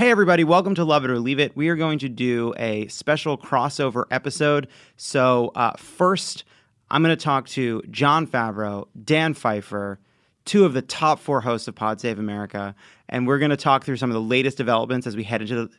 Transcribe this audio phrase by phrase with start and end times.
[0.00, 1.54] Hey, everybody, welcome to Love It or Leave It.
[1.54, 4.68] We are going to do a special crossover episode.
[4.96, 6.44] So, uh, first,
[6.90, 10.00] I'm going to talk to Jon Favreau, Dan Pfeiffer,
[10.46, 12.74] two of the top four hosts of Pod Save America,
[13.10, 15.66] and we're going to talk through some of the latest developments as we head into
[15.66, 15.70] the.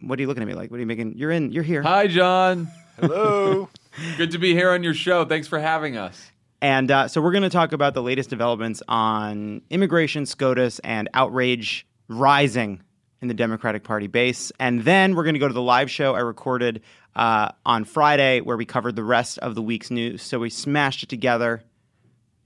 [0.00, 0.70] What are you looking at me like?
[0.70, 1.18] What are you making?
[1.18, 1.50] You're in.
[1.50, 1.82] You're here.
[1.82, 2.68] Hi, Jon.
[3.00, 3.68] Hello.
[4.16, 5.24] Good to be here on your show.
[5.24, 6.30] Thanks for having us.
[6.62, 11.08] And uh, so we're going to talk about the latest developments on immigration, SCOTUS, and
[11.14, 12.80] outrage rising
[13.20, 14.52] in the Democratic Party base.
[14.60, 16.82] And then we're going to go to the live show I recorded
[17.14, 20.22] uh, on Friday where we covered the rest of the week's news.
[20.22, 21.62] So we smashed it together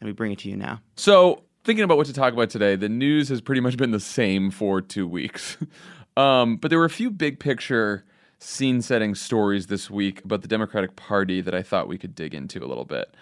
[0.01, 0.81] and we bring it to you now.
[0.97, 4.01] So, thinking about what to talk about today, the news has pretty much been the
[4.01, 5.57] same for two weeks.
[6.17, 8.05] um, but there were a few big picture
[8.39, 12.35] scene setting stories this week about the Democratic Party that I thought we could dig
[12.35, 13.15] into a little bit.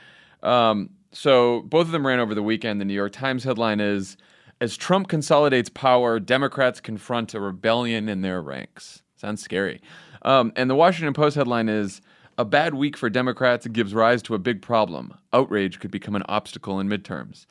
[0.42, 2.80] Um, so, both of them ran over the weekend.
[2.80, 4.16] The New York Times headline is
[4.60, 9.02] As Trump consolidates power, Democrats confront a rebellion in their ranks.
[9.16, 9.80] Sounds scary.
[10.22, 12.00] Um, and the Washington Post headline is
[12.38, 15.14] A bad week for Democrats gives rise to a big problem.
[15.32, 17.46] Outrage could become an obstacle in midterms.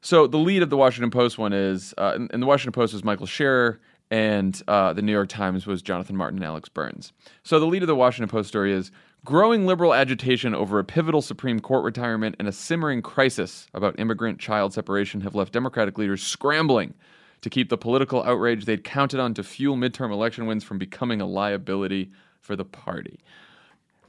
[0.00, 3.04] So, the lead of the Washington Post one is, uh, and, the Washington Post was
[3.04, 7.12] Michael Scherer, and uh, the New York Times was Jonathan Martin and Alex Burns.
[7.44, 8.90] So, the lead of the Washington Post story is
[9.24, 14.40] Growing liberal agitation over a pivotal Supreme Court retirement and a simmering crisis about immigrant
[14.40, 16.94] child separation have left Democratic leaders scrambling
[17.40, 21.20] to keep the political outrage they'd counted on to fuel midterm election wins from becoming
[21.20, 22.10] a liability
[22.40, 23.20] for the party.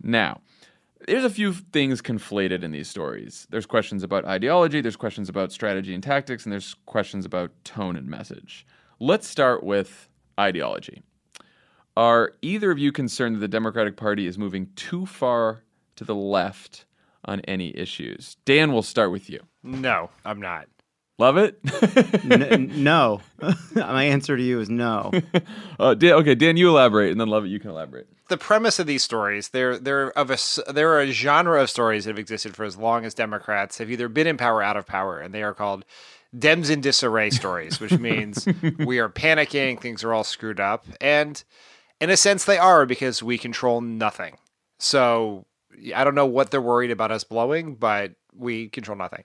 [0.02, 0.42] Now,
[1.06, 3.46] there's a few things conflated in these stories.
[3.52, 7.96] There's questions about ideology, there's questions about strategy and tactics, and there's questions about tone
[7.96, 8.66] and message.
[9.00, 10.10] Let's start with
[10.40, 11.04] ideology.
[11.96, 15.64] Are either of you concerned that the Democratic Party is moving too far
[15.96, 16.86] to the left
[17.26, 18.38] on any issues?
[18.46, 19.40] Dan, we'll start with you.
[19.62, 20.68] No, I'm not.
[21.20, 21.60] Love it?
[22.30, 23.22] N- no.
[23.76, 25.12] My answer to you is no.
[25.80, 28.08] uh, Dan, okay, Dan, you elaborate, and then Love it, you can elaborate.
[28.30, 32.06] The premise of these stories, they're they're of a s- they're a genre of stories
[32.06, 34.76] that have existed for as long as Democrats have either been in power or out
[34.78, 35.86] of power, and they are called
[36.36, 38.48] Dems in disarray stories, which means
[38.80, 41.44] we are panicking, things are all screwed up, and
[42.04, 44.38] in a sense they are because we control nothing.
[44.78, 45.46] So
[45.96, 49.24] I don't know what they're worried about us blowing, but we control nothing.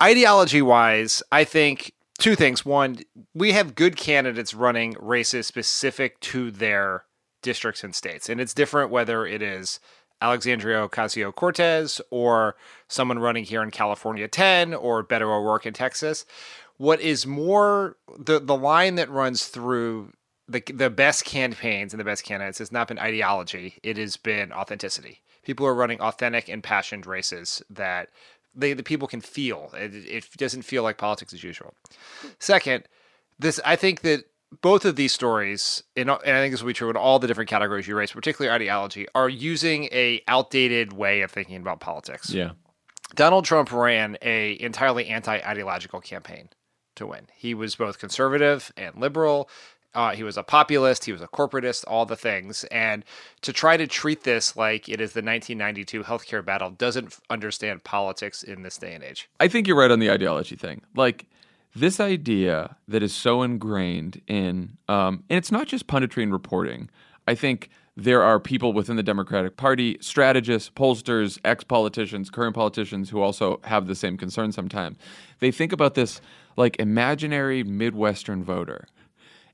[0.00, 2.64] Ideology wise, I think two things.
[2.64, 3.00] One,
[3.34, 7.02] we have good candidates running races specific to their
[7.42, 8.28] districts and states.
[8.28, 9.80] And it's different whether it is
[10.22, 12.54] Alexandria Ocasio Cortez or
[12.86, 16.24] someone running here in California 10 or Beto O'Rourke in Texas.
[16.76, 20.12] What is more, the, the line that runs through
[20.48, 24.52] the, the best campaigns and the best candidates has not been ideology, it has been
[24.52, 25.20] authenticity.
[25.42, 28.08] People are running authentic, impassioned races that
[28.54, 29.70] they, the people can feel.
[29.74, 31.74] It, it doesn't feel like politics as usual.
[32.38, 32.84] Second,
[33.38, 34.24] this I think that
[34.62, 37.26] both of these stories, and, and I think this will be true in all the
[37.26, 42.32] different categories you raise, particularly ideology, are using a outdated way of thinking about politics.
[42.32, 42.52] Yeah.
[43.14, 46.48] Donald Trump ran a entirely anti-ideological campaign
[46.96, 47.26] to win.
[47.34, 49.48] He was both conservative and liberal.
[49.94, 51.04] Uh, he was a populist.
[51.04, 51.84] He was a corporatist.
[51.86, 52.64] All the things.
[52.64, 53.04] And
[53.42, 58.42] to try to treat this like it is the 1992 healthcare battle doesn't understand politics
[58.42, 59.28] in this day and age.
[59.40, 60.82] I think you're right on the ideology thing.
[60.94, 61.26] Like
[61.74, 66.90] this idea that is so ingrained in, um, and it's not just punditry and reporting.
[67.26, 73.10] I think there are people within the Democratic Party, strategists, pollsters, ex politicians, current politicians
[73.10, 74.96] who also have the same concern sometimes.
[75.40, 76.20] They think about this
[76.56, 78.86] like imaginary Midwestern voter.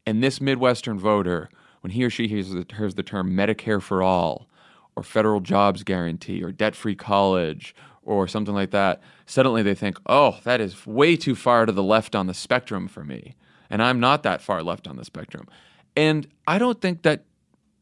[0.07, 1.49] And this Midwestern voter,
[1.81, 4.49] when he or she hears the, hears the term Medicare for all,
[4.97, 9.99] or federal jobs guarantee, or debt free college, or something like that, suddenly they think,
[10.07, 13.35] oh, that is way too far to the left on the spectrum for me.
[13.71, 15.49] And I'm not that far left on the spectrum.
[15.97, 17.25] And I don't think that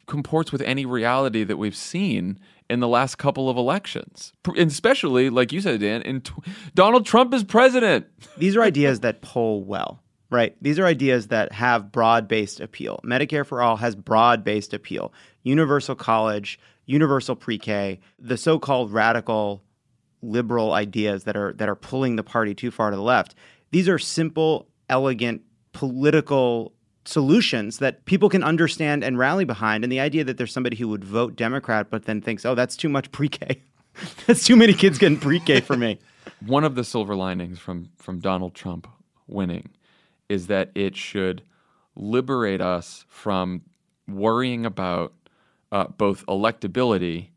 [0.06, 4.32] comports with any reality that we've seen in the last couple of elections.
[4.44, 8.06] And especially, like you said, Dan, in tw- Donald Trump is president.
[8.38, 10.01] These are ideas that poll well,
[10.32, 10.56] right?
[10.62, 13.00] These are ideas that have broad based appeal.
[13.04, 15.12] Medicare for All has broad based appeal.
[15.42, 19.62] Universal college, universal pre K, the so called radical
[20.22, 23.34] liberal ideas that are that are pulling the party too far to the left.
[23.70, 25.42] These are simple, elegant
[25.72, 26.72] political
[27.04, 29.84] solutions that people can understand and rally behind.
[29.84, 32.76] And the idea that there's somebody who would vote Democrat but then thinks, "Oh, that's
[32.76, 33.60] too much pre-K.
[34.26, 35.98] that's too many kids getting pre-K for me."
[36.46, 38.88] One of the silver linings from from Donald Trump
[39.26, 39.70] winning
[40.28, 41.42] is that it should
[41.94, 43.62] liberate us from
[44.08, 45.12] worrying about
[45.70, 47.28] uh, both electability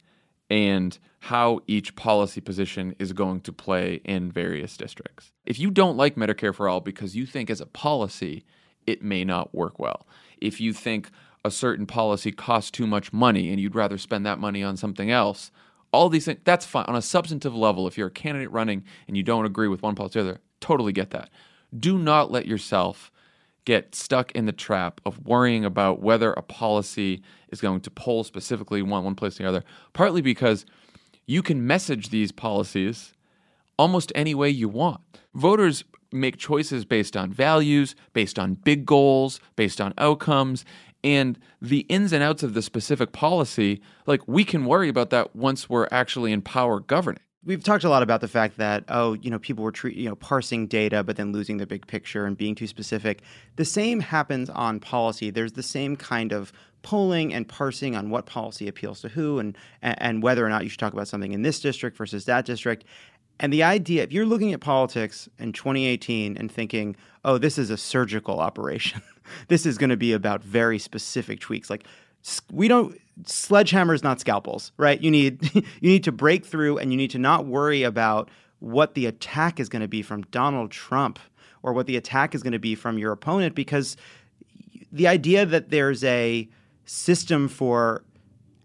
[0.50, 5.32] and how each policy position is going to play in various districts.
[5.46, 8.46] If you don't like Medicare for All because you think as a policy
[8.86, 10.06] it may not work well,
[10.40, 11.10] if you think
[11.44, 15.10] a certain policy costs too much money and you'd rather spend that money on something
[15.10, 15.52] else,
[15.92, 16.86] all these things, that's fine.
[16.88, 19.96] On a substantive level, if you're a candidate running and you don't agree with one
[19.96, 21.30] policy or the other, totally get that.
[21.78, 23.12] Do not let yourself
[23.66, 28.24] get stuck in the trap of worrying about whether a policy is going to poll
[28.24, 29.64] specifically one one place or the other.
[29.94, 30.66] Partly because
[31.26, 33.14] you can message these policies
[33.78, 35.02] almost any way you want.
[35.34, 40.64] Voters make choices based on values, based on big goals, based on outcomes,
[41.04, 45.36] and the ins and outs of the specific policy, like we can worry about that
[45.36, 49.14] once we're actually in power governing we've talked a lot about the fact that oh
[49.14, 52.26] you know people were tre- you know parsing data but then losing the big picture
[52.26, 53.22] and being too specific.
[53.56, 55.30] The same happens on policy.
[55.30, 56.52] There's the same kind of
[56.82, 60.70] polling and parsing on what policy appeals to who and and whether or not you
[60.70, 62.84] should talk about something in this district versus that district.
[63.40, 67.70] And the idea if you're looking at politics in 2018 and thinking oh this is
[67.70, 69.02] a surgical operation.
[69.48, 71.68] This is going to be about very specific tweaks.
[71.68, 71.88] Like
[72.52, 76.98] we don't sledgehammers not scalpels right you need you need to break through and you
[76.98, 78.30] need to not worry about
[78.60, 81.20] what the attack is going to be from Donald Trump
[81.62, 83.98] or what the attack is going to be from your opponent because
[84.92, 86.48] the idea that there's a
[86.86, 88.04] system for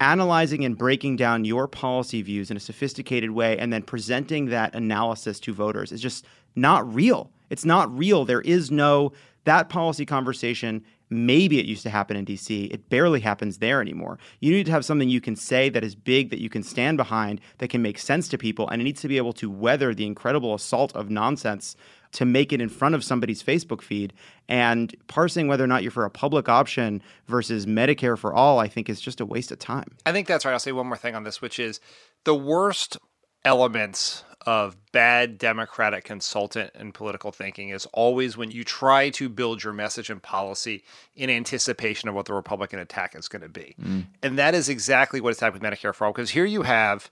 [0.00, 4.74] analyzing and breaking down your policy views in a sophisticated way and then presenting that
[4.74, 6.24] analysis to voters is just
[6.56, 7.30] not real.
[7.50, 8.24] It's not real.
[8.24, 9.12] There is no
[9.44, 12.72] that policy conversation Maybe it used to happen in DC.
[12.72, 14.18] It barely happens there anymore.
[14.38, 16.96] You need to have something you can say that is big, that you can stand
[16.96, 19.94] behind, that can make sense to people, and it needs to be able to weather
[19.94, 21.76] the incredible assault of nonsense
[22.12, 24.12] to make it in front of somebody's Facebook feed.
[24.48, 28.68] And parsing whether or not you're for a public option versus Medicare for all, I
[28.68, 29.96] think is just a waste of time.
[30.06, 30.52] I think that's right.
[30.52, 31.80] I'll say one more thing on this, which is
[32.24, 32.98] the worst
[33.44, 39.62] elements of bad democratic consultant and political thinking is always when you try to build
[39.62, 40.82] your message and policy
[41.14, 43.74] in anticipation of what the Republican attack is going to be.
[43.80, 44.06] Mm.
[44.22, 47.10] And that is exactly what it's happened with Medicare for all, because here you have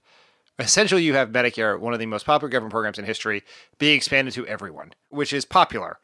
[0.59, 3.43] essentially you have Medicare, one of the most popular government programs in history,
[3.79, 5.99] being expanded to everyone, which is popular.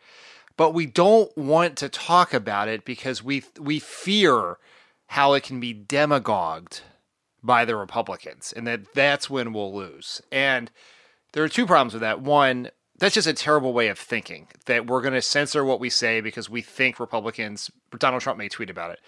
[0.56, 4.58] But we don't want to talk about it because we we fear
[5.08, 6.82] how it can be demagogued
[7.44, 10.22] by the Republicans and that that's when we'll lose.
[10.32, 10.70] And
[11.32, 12.22] there are two problems with that.
[12.22, 15.90] One, that's just a terrible way of thinking that we're going to censor what we
[15.90, 19.00] say because we think Republicans, Donald Trump may tweet about it.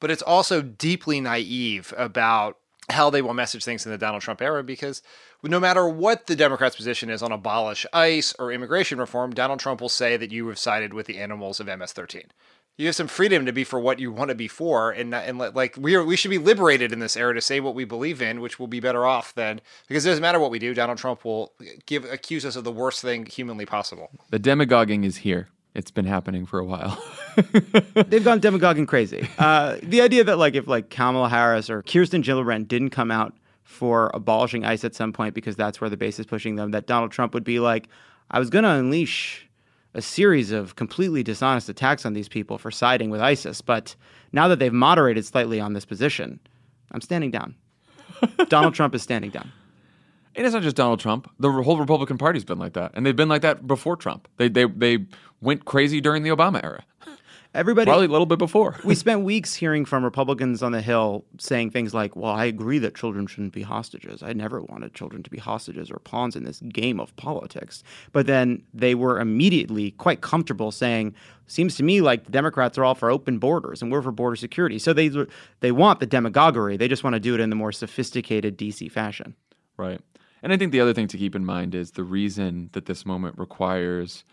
[0.00, 2.58] But it's also deeply naive about
[2.90, 5.02] how they will message things in the Donald Trump era because
[5.42, 9.80] no matter what the Democrats' position is on abolish ICE or immigration reform, Donald Trump
[9.80, 12.22] will say that you have sided with the animals of MS 13
[12.76, 15.38] you have some freedom to be for what you want to be for and and
[15.38, 18.20] like we are we should be liberated in this era to say what we believe
[18.20, 20.98] in which will be better off than because it doesn't matter what we do donald
[20.98, 21.52] trump will
[21.86, 26.06] give accuse us of the worst thing humanly possible the demagoguing is here it's been
[26.06, 26.98] happening for a while.
[28.06, 29.28] They've gone demagoguing crazy.
[29.38, 33.34] Uh, the idea that like if like Kamala Harris or Kirsten Gillibrand didn't come out
[33.62, 36.86] for abolishing ICE at some point because that's where the base is pushing them, that
[36.86, 37.88] Donald Trump would be like,
[38.30, 39.45] I was going to unleash
[39.96, 43.62] a series of completely dishonest attacks on these people for siding with ISIS.
[43.62, 43.96] But
[44.30, 46.38] now that they've moderated slightly on this position,
[46.92, 47.54] I'm standing down.
[48.48, 49.50] Donald Trump is standing down.
[50.36, 51.30] And it's not just Donald Trump.
[51.40, 54.28] The whole Republican Party's been like that, and they've been like that before Trump.
[54.36, 55.06] They they they
[55.40, 56.84] went crazy during the Obama era.
[57.56, 58.76] Everybody, probably a little bit before.
[58.84, 62.78] we spent weeks hearing from Republicans on the Hill saying things like, "Well, I agree
[62.80, 64.22] that children shouldn't be hostages.
[64.22, 67.82] I never wanted children to be hostages or pawns in this game of politics."
[68.12, 71.14] But then they were immediately quite comfortable saying,
[71.46, 74.36] "Seems to me like the Democrats are all for open borders and we're for border
[74.36, 75.10] security." So they
[75.60, 76.76] they want the demagoguery.
[76.76, 79.34] They just want to do it in the more sophisticated DC fashion.
[79.78, 80.00] Right.
[80.42, 83.06] And I think the other thing to keep in mind is the reason that this
[83.06, 84.24] moment requires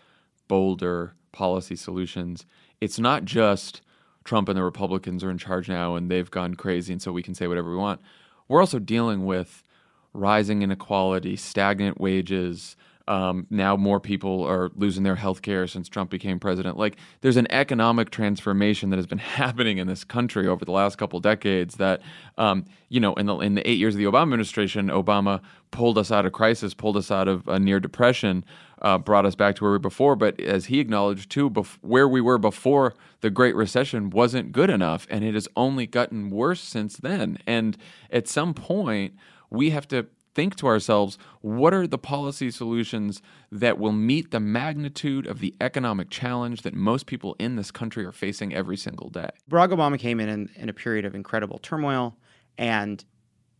[0.46, 2.44] bolder policy solutions
[2.84, 3.80] it's not just
[4.24, 7.22] Trump and the Republicans are in charge now and they've gone crazy, and so we
[7.22, 8.00] can say whatever we want.
[8.46, 9.64] We're also dealing with
[10.12, 12.76] rising inequality, stagnant wages.
[13.06, 16.78] Um, now more people are losing their health care since Trump became president.
[16.78, 20.96] Like there's an economic transformation that has been happening in this country over the last
[20.96, 21.76] couple decades.
[21.76, 22.00] That
[22.38, 25.98] um, you know, in the in the eight years of the Obama administration, Obama pulled
[25.98, 28.44] us out of crisis, pulled us out of a near depression,
[28.80, 30.16] uh, brought us back to where we were before.
[30.16, 34.70] But as he acknowledged too, bef- where we were before the Great Recession wasn't good
[34.70, 37.38] enough, and it has only gotten worse since then.
[37.46, 37.76] And
[38.10, 39.14] at some point
[39.50, 44.40] we have to think to ourselves what are the policy solutions that will meet the
[44.40, 49.10] magnitude of the economic challenge that most people in this country are facing every single
[49.10, 49.30] day.
[49.50, 52.16] Barack Obama came in, in in, a period of incredible turmoil,
[52.58, 53.04] and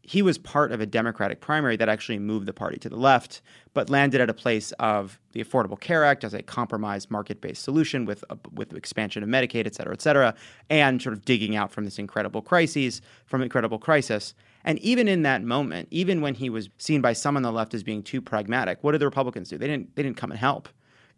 [0.03, 3.41] he was part of a Democratic primary that actually moved the party to the left,
[3.73, 8.05] but landed at a place of the Affordable Care Act as a compromise market-based solution
[8.05, 10.35] with uh, with expansion of Medicaid, et cetera, et cetera,
[10.69, 14.35] and sort of digging out from this incredible crises, from incredible crisis.
[14.65, 17.75] And even in that moment, even when he was seen by some on the left
[17.75, 19.59] as being too pragmatic, what did the Republicans do?
[19.59, 20.69] They didn't they didn't come and help.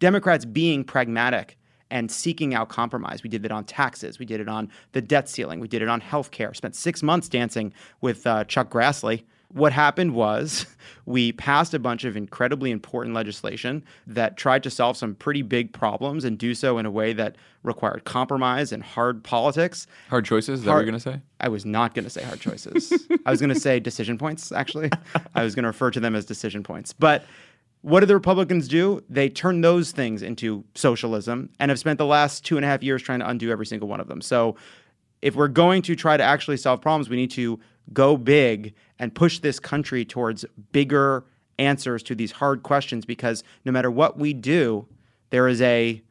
[0.00, 1.56] Democrats being pragmatic
[1.90, 3.22] and seeking out compromise.
[3.22, 4.18] We did it on taxes.
[4.18, 5.60] We did it on the debt ceiling.
[5.60, 6.52] We did it on health care.
[6.52, 9.22] Spent six months dancing with uh, Chuck Grassley.
[9.48, 10.66] What happened was
[11.06, 15.72] we passed a bunch of incredibly important legislation that tried to solve some pretty big
[15.72, 19.86] problems and do so in a way that required compromise and hard politics.
[20.08, 20.60] Hard choices?
[20.60, 21.20] Is that what you're going to say?
[21.40, 23.06] I was not going to say hard choices.
[23.24, 24.90] I was going to say decision points, actually.
[25.34, 26.92] I was going to refer to them as decision points.
[26.92, 27.24] But
[27.82, 29.00] what did the Republicans do?
[29.08, 32.82] They turned those things into socialism and have spent the last two and a half
[32.82, 34.20] years trying to undo every single one of them.
[34.20, 34.56] So
[35.22, 37.60] if we're going to try to actually solve problems, we need to
[37.92, 41.24] go big and push this country towards bigger
[41.58, 44.86] answers to these hard questions because no matter what we do,
[45.30, 46.02] there is a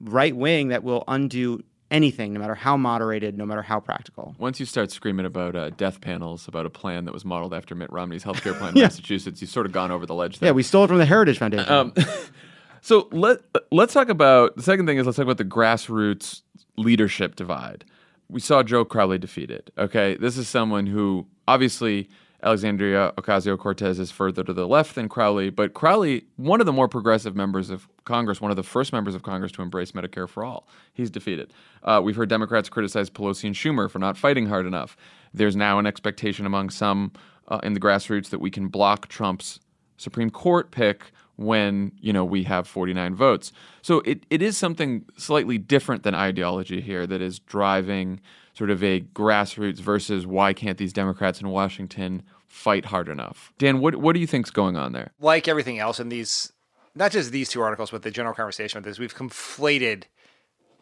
[0.00, 4.34] right wing that will undo anything, no matter how moderated, no matter how practical.
[4.38, 7.74] Once you start screaming about uh, death panels, about a plan that was modeled after
[7.74, 8.84] Mitt Romney's healthcare plan in yeah.
[8.84, 10.48] Massachusetts, you've sort of gone over the ledge there.
[10.48, 11.70] Yeah, we stole it from the Heritage Foundation.
[11.70, 11.94] Um,
[12.80, 16.42] so let let's talk about the second thing is let's talk about the grassroots
[16.76, 17.84] leadership divide.
[18.28, 19.70] We saw Joe Crowley defeated.
[19.78, 22.08] Okay, this is someone who obviously
[22.42, 26.72] Alexandria Ocasio Cortez is further to the left than Crowley, but Crowley, one of the
[26.72, 30.28] more progressive members of Congress, one of the first members of Congress to embrace Medicare
[30.28, 31.52] for all, he's defeated.
[31.82, 34.96] Uh, we've heard Democrats criticize Pelosi and Schumer for not fighting hard enough.
[35.32, 37.12] There's now an expectation among some
[37.48, 39.60] uh, in the grassroots that we can block Trump's
[39.96, 43.52] Supreme Court pick when you know we have 49 votes.
[43.82, 48.20] So it, it is something slightly different than ideology here that is driving
[48.54, 53.52] sort of a grassroots versus why can't these Democrats in Washington fight hard enough?
[53.58, 55.12] Dan, what what do you think's going on there?
[55.20, 56.52] Like everything else in these,
[56.94, 60.04] not just these two articles, but the general conversation with this, we've conflated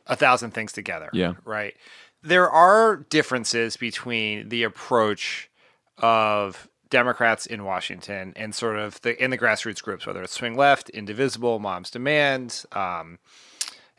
[0.06, 1.10] a thousand things together.
[1.12, 1.34] Yeah.
[1.44, 1.74] Right.
[2.22, 5.50] There are differences between the approach
[5.98, 10.56] of Democrats in Washington and sort of the in the grassroots groups, whether it's Swing
[10.56, 13.18] Left, Indivisible, Moms Demand, um,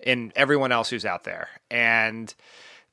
[0.02, 1.50] and everyone else who's out there.
[1.70, 2.34] And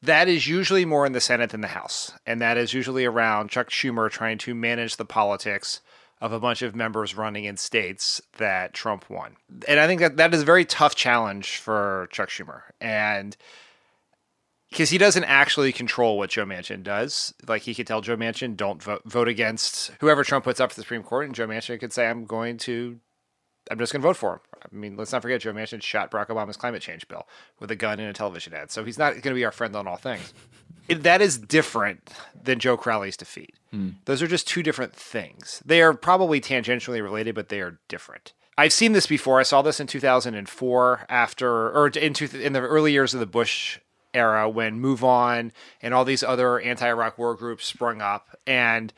[0.03, 2.11] that is usually more in the Senate than the House.
[2.27, 5.81] And that is usually around Chuck Schumer trying to manage the politics
[6.21, 9.37] of a bunch of members running in states that Trump won.
[9.69, 12.63] And I think that that is a very tough challenge for Chuck Schumer.
[12.81, 13.37] And
[14.73, 17.35] because he doesn't actually control what Joe Manchin does.
[17.47, 20.77] Like he could tell Joe Manchin, don't vote, vote against whoever Trump puts up for
[20.77, 21.27] the Supreme Court.
[21.27, 22.99] And Joe Manchin could say, I'm going to
[23.71, 24.41] I'm just going to vote for him.
[24.65, 27.29] I mean, let's not forget Joe Manchin shot Barack Obama's climate change bill
[27.61, 28.71] with a gun in a television ad.
[28.71, 30.33] So he's not going to be our friend on all things.
[30.89, 32.11] it, that is different
[32.43, 33.55] than Joe Crowley's defeat.
[33.75, 33.97] Mm.
[34.07, 35.63] Those are just two different things.
[35.67, 38.33] They are probably tangentially related, but they are different.
[38.57, 39.39] I've seen this before.
[39.39, 43.27] I saw this in 2004 after, or in, two, in the early years of the
[43.27, 43.79] Bush
[44.15, 48.37] era when Move On and all these other anti-Iraq war groups sprung up.
[48.47, 48.93] And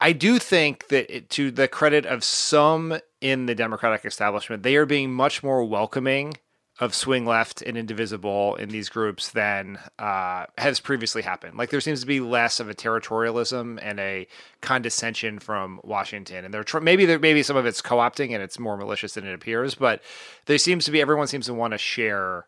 [0.00, 4.76] I do think that it, to the credit of some in the Democratic establishment, they
[4.76, 6.34] are being much more welcoming
[6.78, 11.56] of swing left and indivisible in these groups than uh, has previously happened.
[11.56, 14.26] Like there seems to be less of a territorialism and a
[14.60, 18.58] condescension from Washington, and they're tr- maybe there maybe some of it's co-opting and it's
[18.58, 20.02] more malicious than it appears, but
[20.44, 22.46] there seems to be everyone seems to want to share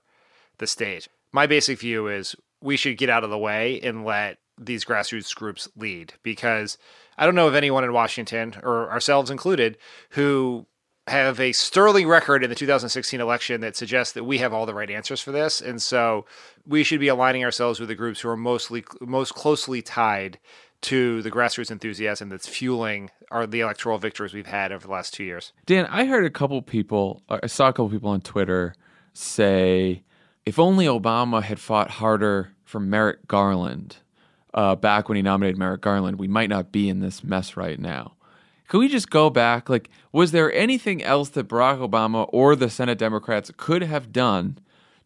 [0.58, 1.08] the stage.
[1.32, 5.34] My basic view is we should get out of the way and let these grassroots
[5.34, 6.78] groups lead because
[7.16, 9.78] I don't know of anyone in Washington, or ourselves included,
[10.10, 10.66] who
[11.06, 14.74] have a sterling record in the 2016 election that suggests that we have all the
[14.74, 16.26] right answers for this, and so
[16.66, 20.38] we should be aligning ourselves with the groups who are mostly most closely tied
[20.80, 25.12] to the grassroots enthusiasm that's fueling our the electoral victories we've had over the last
[25.12, 25.52] two years.
[25.66, 28.74] Dan, I heard a couple people, I saw a couple people on Twitter
[29.12, 30.04] say,
[30.48, 33.98] if only Obama had fought harder for Merrick Garland
[34.54, 37.78] uh, back when he nominated Merrick Garland, we might not be in this mess right
[37.78, 38.14] now.
[38.66, 39.68] Could we just go back?
[39.68, 44.58] Like, was there anything else that Barack Obama or the Senate Democrats could have done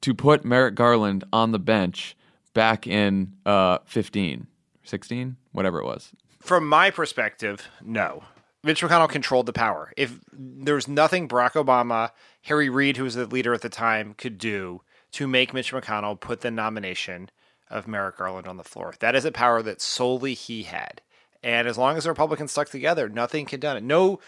[0.03, 2.17] to put Merrick Garland on the bench
[2.55, 4.47] back in uh, 15,
[4.85, 6.13] 16, whatever it was?
[6.41, 8.23] From my perspective, no.
[8.63, 9.93] Mitch McConnell controlled the power.
[9.97, 12.11] If there was nothing Barack Obama,
[12.43, 16.19] Harry Reid, who was the leader at the time, could do to make Mitch McConnell
[16.19, 17.31] put the nomination
[17.71, 18.95] of Merrick Garland on the floor.
[19.00, 21.00] That is a power that solely he had.
[21.42, 23.83] And as long as the Republicans stuck together, nothing can done it.
[23.83, 24.21] No,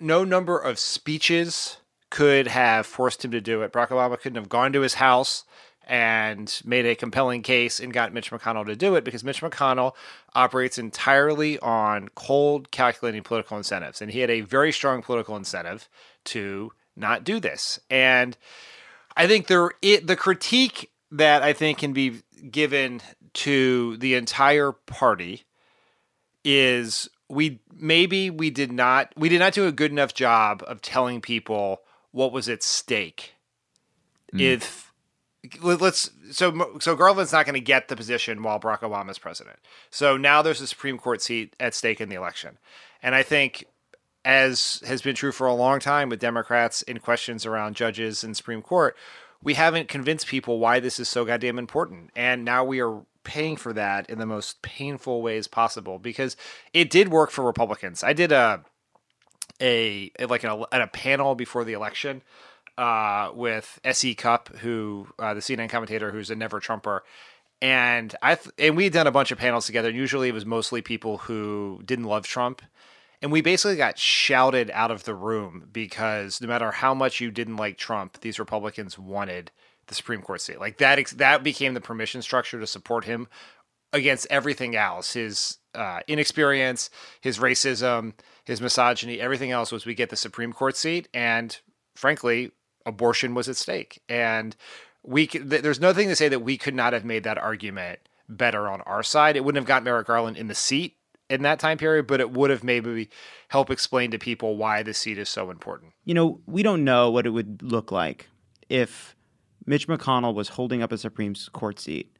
[0.00, 1.78] no number of speeches
[2.10, 3.72] could have forced him to do it.
[3.72, 5.44] Barack Obama couldn't have gone to his house
[5.86, 9.94] and made a compelling case and got Mitch McConnell to do it because Mitch McConnell
[10.34, 14.00] operates entirely on cold, calculating political incentives.
[14.00, 15.88] And he had a very strong political incentive
[16.24, 17.80] to not do this.
[17.90, 18.36] And
[19.18, 23.02] I think there it, the critique that I think can be given
[23.34, 25.42] to the entire party
[26.44, 30.80] is we maybe we did not we did not do a good enough job of
[30.80, 31.80] telling people
[32.12, 33.34] what was at stake.
[34.32, 34.40] Mm.
[34.40, 34.92] If
[35.60, 39.58] let's so so Garland's not going to get the position while Barack Obama is president.
[39.90, 42.58] So now there's a Supreme Court seat at stake in the election,
[43.02, 43.64] and I think
[44.28, 48.36] as has been true for a long time with Democrats in questions around judges and
[48.36, 48.94] Supreme Court,
[49.42, 52.10] we haven't convinced people why this is so goddamn important.
[52.14, 56.36] And now we are paying for that in the most painful ways possible because
[56.74, 58.04] it did work for Republicans.
[58.04, 58.62] I did a
[59.62, 62.20] a like a, a panel before the election
[62.76, 64.14] uh, with S.E.
[64.14, 67.02] Cupp, who uh, the CNN commentator, who's a never Trumper,
[67.62, 69.88] and I th- and we had done a bunch of panels together.
[69.88, 72.60] Usually, it was mostly people who didn't love Trump,
[73.20, 77.30] and we basically got shouted out of the room because no matter how much you
[77.30, 79.50] didn't like Trump, these Republicans wanted
[79.88, 80.60] the Supreme Court seat.
[80.60, 83.26] Like that, that became the permission structure to support him
[83.92, 85.14] against everything else.
[85.14, 88.12] His uh, inexperience, his racism,
[88.44, 91.58] his misogyny, everything else was we get the Supreme Court seat, and
[91.96, 92.52] frankly,
[92.86, 94.00] abortion was at stake.
[94.08, 94.54] And
[95.02, 98.82] we, there's nothing to say that we could not have made that argument better on
[98.82, 99.36] our side.
[99.36, 100.97] It wouldn't have got Merrick Garland in the seat
[101.30, 103.08] in that time period, but it would have maybe
[103.48, 105.92] helped explain to people why the seat is so important.
[106.04, 108.28] You know, we don't know what it would look like
[108.68, 109.14] if
[109.66, 112.16] Mitch McConnell was holding up a Supreme Court seat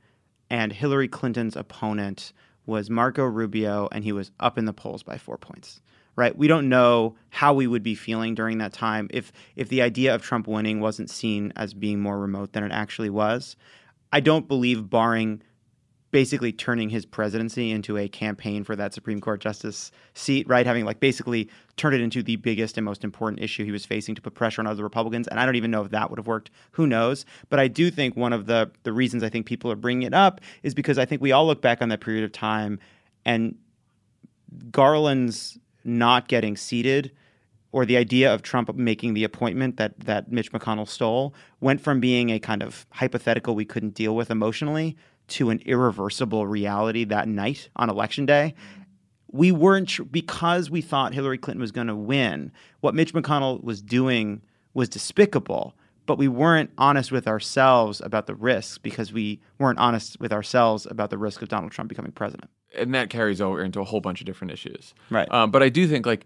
[0.51, 2.33] and Hillary Clinton's opponent
[2.67, 5.81] was Marco Rubio and he was up in the polls by 4 points.
[6.17, 6.37] Right?
[6.37, 10.17] We don't know how we would be feeling during that time if if the idea
[10.17, 13.55] of Trump winning wasn't seen as being more remote than it actually was.
[14.13, 15.45] I don't believe barring
[16.11, 20.65] basically turning his presidency into a campaign for that Supreme Court justice seat, right?
[20.65, 24.15] Having like basically turned it into the biggest and most important issue he was facing
[24.15, 25.29] to put pressure on other Republicans.
[25.29, 26.51] And I don't even know if that would have worked.
[26.73, 27.27] Who knows?
[27.51, 30.15] But I do think one of the the reasons I think people are bringing it
[30.15, 32.79] up is because I think we all look back on that period of time
[33.25, 33.57] and
[34.71, 37.13] Garland's not getting seated
[37.71, 42.01] or the idea of Trump making the appointment that that Mitch McConnell stole went from
[42.01, 44.97] being a kind of hypothetical we couldn't deal with emotionally
[45.29, 48.55] to an irreversible reality that night on election day.
[49.31, 52.51] We weren't because we thought Hillary Clinton was going to win.
[52.81, 54.41] What Mitch McConnell was doing
[54.73, 55.75] was despicable,
[56.07, 60.87] but we weren't honest with ourselves about the risks because we weren't honest with ourselves
[60.87, 62.51] about the risk of Donald Trump becoming president.
[62.75, 64.95] And that carries over into a whole bunch of different issues.
[65.11, 65.31] Right.
[65.33, 66.25] Um, but I do think like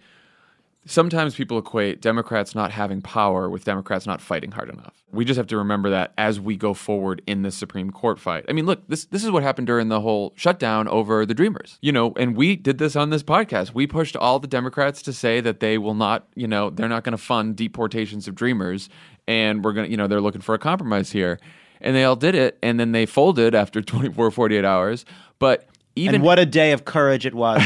[0.86, 5.04] sometimes people equate Democrats not having power with Democrats not fighting hard enough.
[5.12, 8.44] We just have to remember that as we go forward in the Supreme Court fight.
[8.48, 11.78] I mean, look, this this is what happened during the whole shutdown over the Dreamers.
[11.82, 13.74] You know, and we did this on this podcast.
[13.74, 17.04] We pushed all the Democrats to say that they will not, you know, they're not
[17.04, 18.88] going to fund deportations of Dreamers
[19.28, 21.38] and we're going to, you know, they're looking for a compromise here.
[21.80, 25.04] And they all did it and then they folded after 24 48 hours.
[25.38, 27.62] But even and what a day of courage it was.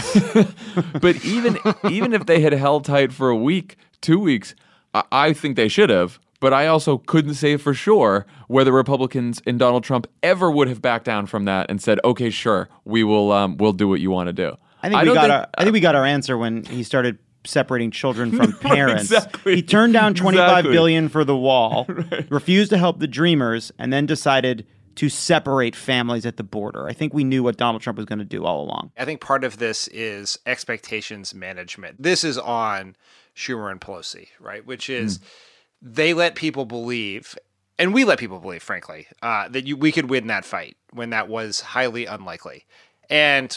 [1.00, 1.58] but even
[1.90, 4.54] even if they had held tight for a week, two weeks,
[4.94, 6.18] I, I think they should have.
[6.38, 10.82] But I also couldn't say for sure whether Republicans and Donald Trump ever would have
[10.82, 14.10] backed down from that and said, "Okay, sure, we will um, we'll do what you
[14.10, 16.04] want to do." I think I we got think, our I think we got our
[16.04, 19.04] answer when he started separating children from parents.
[19.04, 19.56] exactly.
[19.56, 20.72] He turned down twenty five exactly.
[20.72, 22.26] billion for the wall, right.
[22.30, 26.88] refused to help the Dreamers, and then decided to separate families at the border.
[26.88, 28.92] I think we knew what Donald Trump was going to do all along.
[28.98, 32.02] I think part of this is expectations management.
[32.02, 32.96] This is on
[33.34, 34.66] Schumer and Pelosi, right?
[34.66, 35.22] Which is mm.
[35.82, 37.38] they let people believe,
[37.78, 41.10] and we let people believe, frankly, uh, that you, we could win that fight when
[41.10, 42.64] that was highly unlikely.
[43.10, 43.56] And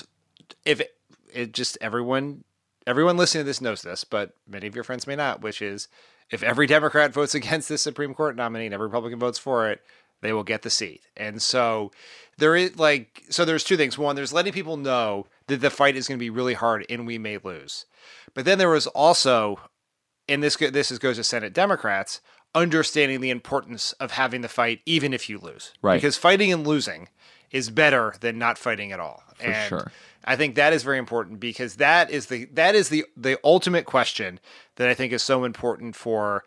[0.65, 0.95] if it,
[1.33, 2.43] it just everyone
[2.85, 5.87] everyone listening to this knows this, but many of your friends may not, which is
[6.31, 9.81] if every Democrat votes against this Supreme Court nominee and every Republican votes for it,
[10.21, 11.01] they will get the seat.
[11.15, 11.91] And so
[12.37, 13.97] there is like so there's two things.
[13.97, 17.05] One, there's letting people know that the fight is going to be really hard and
[17.05, 17.85] we may lose.
[18.33, 19.59] But then there was also
[20.27, 22.21] and this this is, goes to Senate Democrats
[22.55, 25.73] understanding the importance of having the fight even if you lose.
[25.81, 25.95] Right.
[25.95, 27.09] Because fighting and losing
[27.51, 29.23] is better than not fighting at all.
[29.35, 29.91] For and sure.
[30.25, 33.85] I think that is very important because that is the that is the the ultimate
[33.85, 34.39] question
[34.75, 36.43] that I think is so important for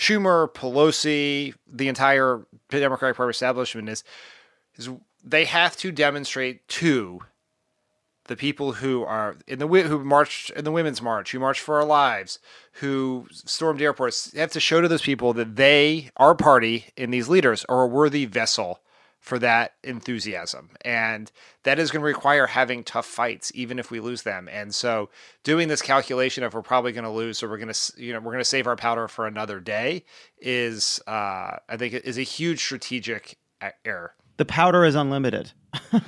[0.00, 4.02] Schumer, Pelosi, the entire Democratic Party establishment is
[4.76, 4.88] is
[5.22, 7.20] they have to demonstrate to
[8.24, 11.78] the people who are in the who marched in the women's march, who marched for
[11.78, 12.38] our lives,
[12.74, 17.12] who stormed airports, they have to show to those people that they, our party, and
[17.12, 18.80] these leaders are a worthy vessel
[19.20, 20.70] for that enthusiasm.
[20.82, 21.30] And
[21.64, 24.48] that is going to require having tough fights, even if we lose them.
[24.50, 25.10] And so
[25.44, 28.18] doing this calculation of we're probably going to lose or we're going to, you know,
[28.20, 30.04] we're going to save our powder for another day
[30.40, 34.14] is, uh, I think, is a huge strategic uh, error.
[34.38, 35.52] the powder is unlimited.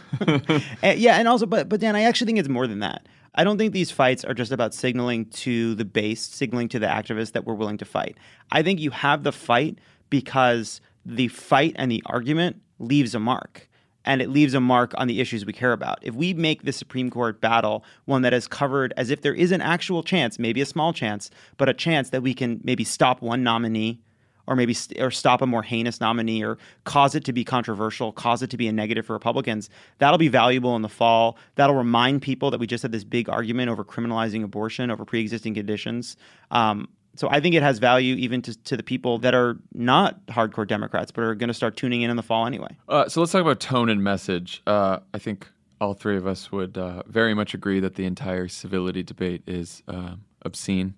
[0.83, 3.07] And- yeah, and also, but but Dan, I actually think it's more than that.
[3.35, 6.87] I don't think these fights are just about signaling to the base, signaling to the
[6.87, 8.17] activists that we're willing to fight.
[8.51, 9.79] I think you have the fight
[10.11, 13.69] because the fight and the argument leaves a mark.
[14.05, 16.01] And it leaves a mark on the issues we care about.
[16.03, 19.53] If we make the Supreme Court battle one that is covered as if there is
[19.53, 23.23] an actual chance, maybe a small chance, but a chance that we can maybe stop
[23.23, 24.01] one nominee
[24.49, 28.11] or maybe st- or stop a more heinous nominee or cause it to be controversial,
[28.11, 29.71] cause it to be a negative for Republicans.
[29.99, 31.39] That'll be valuable in the fall.
[31.55, 35.55] That'll remind people that we just had this big argument over criminalizing abortion over pre-existing
[35.55, 36.17] conditions.
[36.51, 40.25] Um, so I think it has value even to, to the people that are not
[40.27, 42.77] hardcore Democrats but are going to start tuning in in the fall anyway.
[42.89, 44.63] Uh, so let's talk about tone and message.
[44.67, 45.49] Uh, I think
[45.81, 49.83] all three of us would uh, very much agree that the entire civility debate is
[49.89, 50.95] uh, obscene.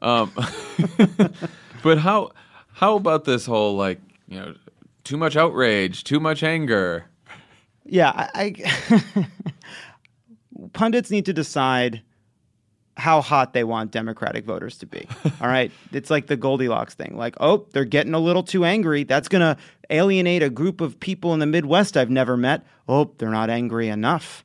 [0.00, 0.32] Um,
[1.82, 2.32] but how
[2.72, 4.54] how about this whole like you know
[5.04, 7.06] too much outrage, too much anger?
[7.84, 8.54] Yeah, I,
[9.14, 9.26] I
[10.72, 12.02] pundits need to decide
[12.96, 15.08] how hot they want Democratic voters to be.
[15.40, 17.16] All right, it's like the Goldilocks thing.
[17.16, 19.04] Like, oh, they're getting a little too angry.
[19.04, 19.56] That's gonna
[19.90, 22.64] alienate a group of people in the Midwest I've never met.
[22.88, 24.44] Oh, they're not angry enough.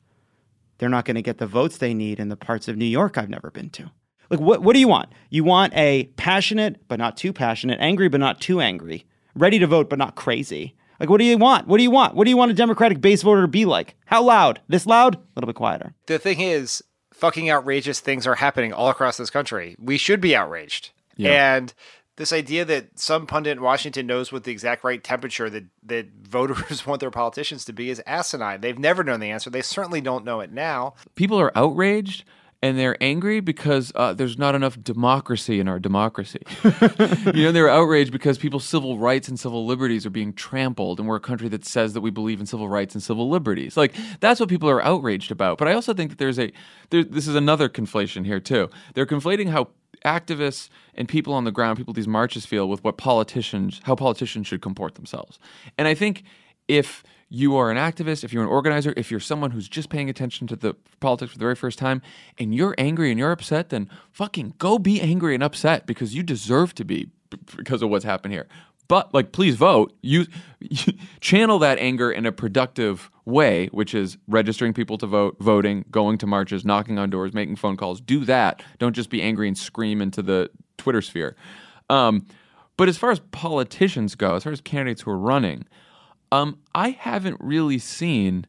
[0.78, 3.18] They're not going to get the votes they need in the parts of New York
[3.18, 3.90] I've never been to.
[4.30, 5.10] Like, what what do you want?
[5.30, 9.66] You want a passionate but not too passionate, angry but not too angry, ready to
[9.66, 10.76] vote but not crazy.
[11.00, 11.66] Like, what do you want?
[11.66, 12.14] What do you want?
[12.14, 13.94] What do you want a Democratic base voter to be like?
[14.06, 14.60] How loud?
[14.68, 15.14] This loud?
[15.14, 15.94] A little bit quieter.
[16.06, 16.82] The thing is,
[17.18, 19.76] fucking outrageous things are happening all across this country.
[19.78, 20.90] We should be outraged.
[21.16, 21.56] Yeah.
[21.56, 21.74] And
[22.16, 26.06] this idea that some pundit in Washington knows what the exact right temperature that, that
[26.22, 28.60] voters want their politicians to be is asinine.
[28.60, 29.50] They've never known the answer.
[29.50, 30.94] They certainly don't know it now.
[31.16, 32.24] People are outraged
[32.62, 36.42] and they're angry because uh, there's not enough democracy in our democracy.
[37.34, 41.08] you know, they're outraged because people's civil rights and civil liberties are being trampled, and
[41.08, 43.76] we're a country that says that we believe in civil rights and civil liberties.
[43.76, 45.58] Like that's what people are outraged about.
[45.58, 46.52] But I also think that there's a
[46.90, 48.68] there, this is another conflation here too.
[48.94, 49.68] They're conflating how
[50.04, 54.46] activists and people on the ground, people these marches feel with what politicians, how politicians
[54.46, 55.38] should comport themselves.
[55.76, 56.24] And I think
[56.66, 60.08] if you are an activist, if you're an organizer, if you're someone who's just paying
[60.08, 62.00] attention to the politics for the very first time,
[62.38, 66.22] and you're angry and you're upset, then fucking go be angry and upset because you
[66.22, 67.10] deserve to be
[67.56, 68.46] because of what's happened here.
[68.88, 69.92] But like, please vote.
[70.00, 70.26] You,
[71.20, 76.16] channel that anger in a productive way, which is registering people to vote, voting, going
[76.18, 78.00] to marches, knocking on doors, making phone calls.
[78.00, 78.62] Do that.
[78.78, 81.36] Don't just be angry and scream into the Twitter sphere.
[81.90, 82.26] Um,
[82.78, 85.66] but as far as politicians go, as far as candidates who are running,
[86.32, 88.46] um, I haven't really seen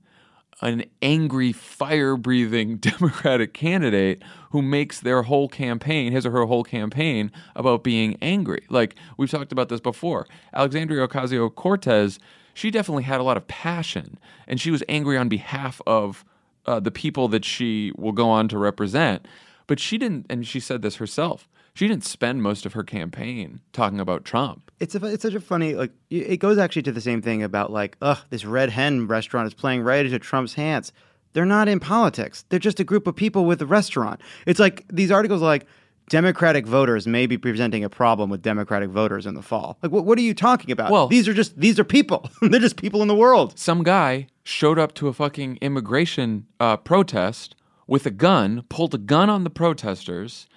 [0.62, 6.63] an angry, fire breathing Democratic candidate who makes their whole campaign, his or her whole
[6.63, 8.65] campaign, about being angry.
[8.70, 10.28] Like we've talked about this before.
[10.54, 12.20] Alexandria Ocasio Cortez,
[12.54, 16.26] she definitely had a lot of passion, and she was angry on behalf of
[16.65, 19.28] uh, the people that she will go on to represent.
[19.68, 21.48] But she didn't, and she said this herself.
[21.73, 24.71] She didn't spend most of her campaign talking about Trump.
[24.79, 27.71] It's a, it's such a funny like it goes actually to the same thing about
[27.71, 30.91] like ugh this red hen restaurant is playing right into Trump's hands.
[31.34, 32.43] They're not in politics.
[32.49, 34.19] They're just a group of people with a restaurant.
[34.45, 35.65] It's like these articles are like
[36.10, 39.77] Democratic voters may be presenting a problem with Democratic voters in the fall.
[39.84, 40.91] Like what, what are you talking about?
[40.91, 42.29] Well- these are just these are people.
[42.41, 43.58] They're just people in the world.
[43.60, 47.55] some guy showed up to a fucking immigration uh, protest
[47.86, 50.47] with a gun, pulled a gun on the protesters,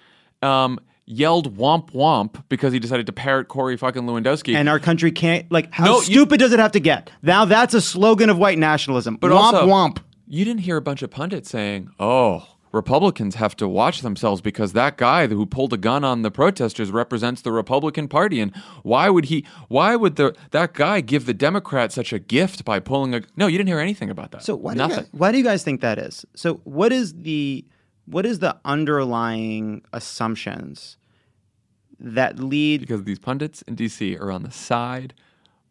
[0.41, 4.55] um, yelled "womp womp" because he decided to parrot Corey fucking Lewandowski.
[4.55, 7.09] And our country can't like how No, you- stupid does it have to get?
[7.21, 9.17] Now that's a slogan of white nationalism.
[9.19, 9.97] but womp also, womp.
[10.27, 14.73] you didn't hear a bunch of pundits saying, "Oh, Republicans have to watch themselves because
[14.73, 19.09] that guy who pulled a gun on the protesters represents the Republican Party, and why
[19.11, 19.45] would he?
[19.67, 23.21] Why would the that guy give the Democrats such a gift by pulling a?
[23.37, 24.43] No, you didn't hear anything about that.
[24.43, 25.03] So why do, you nothing.
[25.03, 26.25] guys, why do you guys think that is?
[26.35, 27.63] So what is the
[28.05, 30.97] what is the underlying assumptions
[31.99, 35.13] that lead because these pundits in DC are on the side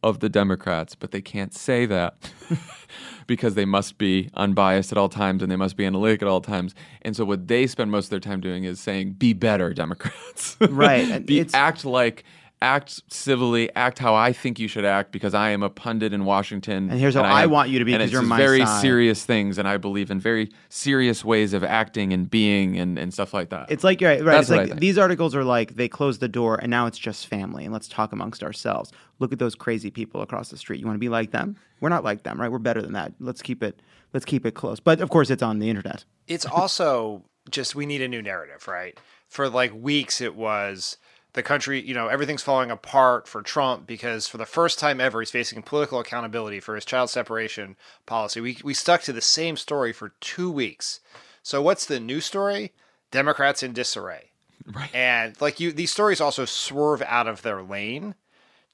[0.03, 2.33] of the Democrats, but they can't say that
[3.27, 6.40] because they must be unbiased at all times and they must be analytic at all
[6.40, 6.75] times.
[7.03, 10.57] And so what they spend most of their time doing is saying, "Be better, Democrats."
[10.61, 12.25] Right, be, act like.
[12.62, 16.25] Act civilly, act how I think you should act because I am a pundit in
[16.25, 16.88] Washington.
[16.90, 18.64] And here's how I have- want you to be and 'cause it's you're my very
[18.64, 18.81] side.
[18.81, 23.12] serious things, and I believe in very serious ways of acting and being and, and
[23.12, 23.66] stuff like that.
[23.68, 24.33] It's like right, right.
[24.35, 26.98] That's it's what like these articles are like they close the door and now it's
[26.98, 28.92] just family and let's talk amongst ourselves.
[29.18, 30.79] Look at those crazy people across the street.
[30.79, 31.57] You want to be like them?
[31.81, 32.51] We're not like them, right?
[32.51, 33.12] We're better than that.
[33.18, 34.79] Let's keep it let's keep it close.
[34.79, 36.05] But of course it's on the internet.
[36.29, 38.96] it's also just we need a new narrative, right?
[39.29, 40.96] For like weeks, it was
[41.35, 45.21] the country, you know, everything's falling apart for Trump because for the first time ever,
[45.21, 48.40] he's facing political accountability for his child separation policy.
[48.40, 51.01] We, we stuck to the same story for two weeks.
[51.42, 52.73] So, what's the new story?
[53.11, 54.29] Democrats in disarray.
[54.73, 54.95] Right.
[54.95, 58.14] And like you, these stories also swerve out of their lane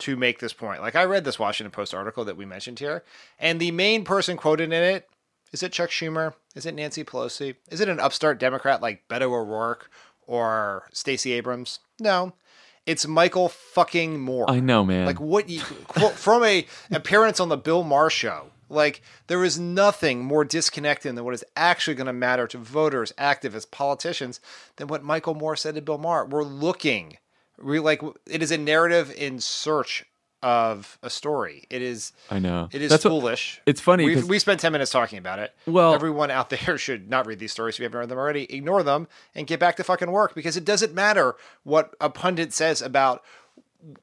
[0.01, 0.83] to make this point.
[0.83, 3.05] Like I read this Washington Post article that we mentioned here,
[3.39, 5.09] and the main person quoted in it
[5.53, 6.35] is it Chuck Schumer?
[6.55, 7.55] Is it Nancy Pelosi?
[7.71, 9.91] Is it an upstart Democrat like Beto O'Rourke
[10.27, 11.81] or Stacey Abrams?
[11.99, 12.35] No.
[12.89, 14.51] It's Michael fucking Moore.
[14.51, 15.05] I know, man.
[15.05, 18.47] Like what you quote from a appearance on the Bill Maher show.
[18.71, 23.13] Like there is nothing more disconnected than what is actually going to matter to voters,
[23.19, 24.41] activists, politicians
[24.77, 26.25] than what Michael Moore said to Bill Maher.
[26.25, 27.19] We're looking.
[27.63, 30.07] We like it is a narrative in search
[30.43, 31.65] of a story.
[31.71, 32.13] It is.
[32.31, 32.69] I know.
[32.73, 33.61] It is That's what- foolish.
[33.67, 35.55] it's funny We spent ten minutes talking about it.
[35.67, 37.75] Well- everyone out there should not read these stories.
[37.77, 40.57] If you haven't read them already, ignore them and get back to fucking work because
[40.57, 43.25] it doesn't matter what a pundit says about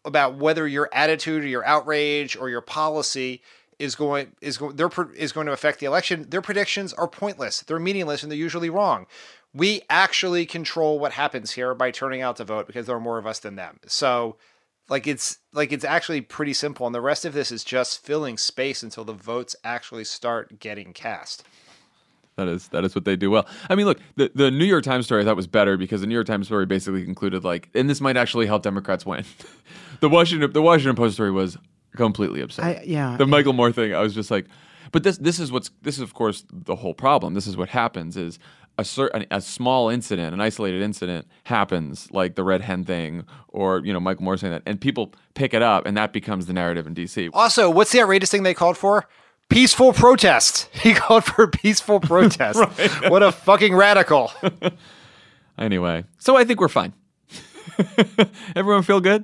[0.04, 3.42] about whether your attitude or your outrage or your policy
[3.78, 6.28] is going is going their is going to affect the election.
[6.30, 7.62] Their predictions are pointless.
[7.62, 9.06] They're meaningless and they're usually wrong.
[9.54, 13.18] We actually control what happens here by turning out to vote because there are more
[13.18, 13.80] of us than them.
[13.86, 14.36] So
[14.90, 18.38] like it's like it's actually pretty simple and the rest of this is just filling
[18.38, 21.44] space until the votes actually start getting cast.
[22.38, 23.48] That is that is what they do well.
[23.70, 26.08] I mean, look, the, the New York Times story I thought was better because the
[26.08, 29.24] New York Times story basically concluded like, and this might actually help Democrats win.
[30.02, 31.58] the Washington the Washington Post story was
[31.96, 32.66] completely absurd.
[32.66, 33.16] I- yeah.
[33.18, 34.48] the Michael Moore thing, I was just like,
[34.92, 37.34] but this this is what's this is of course the whole problem.
[37.34, 38.38] This is what happens is
[38.78, 43.80] a certain a small incident, an isolated incident happens, like the red hen thing, or
[43.86, 46.54] you know Michael Moore saying that, and people pick it up, and that becomes the
[46.54, 47.30] narrative in D.C.
[47.34, 49.06] Also, what's the outrageous thing they called for?
[49.50, 50.70] Peaceful protest.
[50.82, 52.60] He called for peaceful protest.
[53.10, 54.32] What a fucking radical.
[55.58, 56.92] Anyway, so I think we're fine.
[58.58, 59.24] Everyone feel good?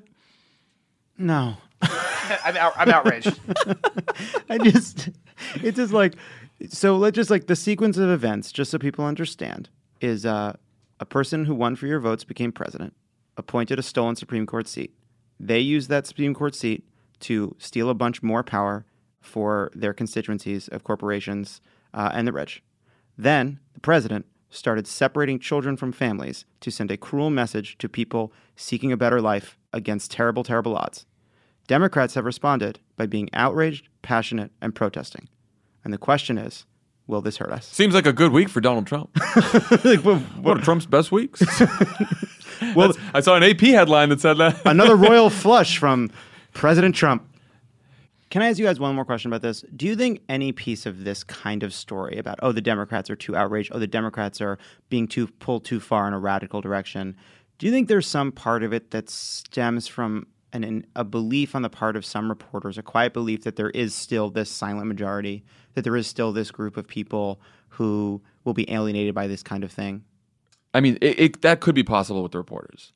[1.18, 1.58] No.
[1.82, 3.38] I'm, out, I'm outraged.
[4.50, 5.10] I just,
[5.56, 6.16] it's just like,
[6.70, 9.70] so let's just like the sequence of events, just so people understand,
[10.00, 10.54] is uh,
[11.00, 12.94] a person who won for your votes became president,
[13.38, 14.94] appointed a stolen Supreme Court seat.
[15.40, 16.88] They used that Supreme Court seat
[17.22, 18.86] to steal a bunch more power
[19.20, 21.62] for their constituencies of corporations
[21.94, 22.64] uh, and the rich.
[23.18, 28.34] Then the president started separating children from families to send a cruel message to people
[28.56, 31.06] seeking a better life against terrible, terrible odds.
[31.68, 35.30] Democrats have responded by being outraged, passionate, and protesting.
[35.84, 36.66] And the question is,
[37.08, 37.66] will this hurt us?
[37.66, 39.10] Seems like a good week for Donald Trump.
[40.42, 41.42] One of Trump's best weeks.
[42.76, 44.62] well, I saw an AP headline that said that.
[44.66, 46.12] Another royal flush from
[46.54, 47.28] President Trump.
[48.30, 49.66] Can I ask you guys one more question about this?
[49.76, 53.16] Do you think any piece of this kind of story about oh the Democrats are
[53.16, 57.18] too outraged, oh the Democrats are being too pulled too far in a radical direction,
[57.58, 61.56] do you think there's some part of it that stems from an, an a belief
[61.56, 64.88] on the part of some reporters, a quiet belief that there is still this silent
[64.88, 69.44] majority, that there is still this group of people who will be alienated by this
[69.44, 70.04] kind of thing?
[70.74, 72.94] I mean, it, it, that could be possible with the reporters.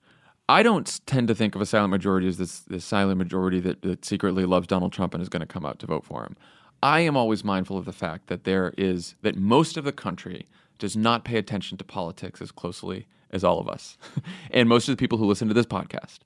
[0.48, 3.82] I don't tend to think of a silent majority as this, this silent majority that,
[3.82, 6.38] that secretly loves Donald Trump and is going to come out to vote for him.
[6.84, 10.48] I am always mindful of the fact that there is that most of the country
[10.78, 13.98] does not pay attention to politics as closely as all of us,
[14.52, 16.20] and most of the people who listen to this podcast.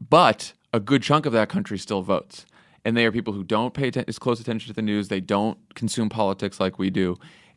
[0.00, 2.46] But a good chunk of that country still votes,
[2.84, 5.08] and they are people who don't pay as close attention to the news.
[5.08, 7.16] They don't consume politics like we do,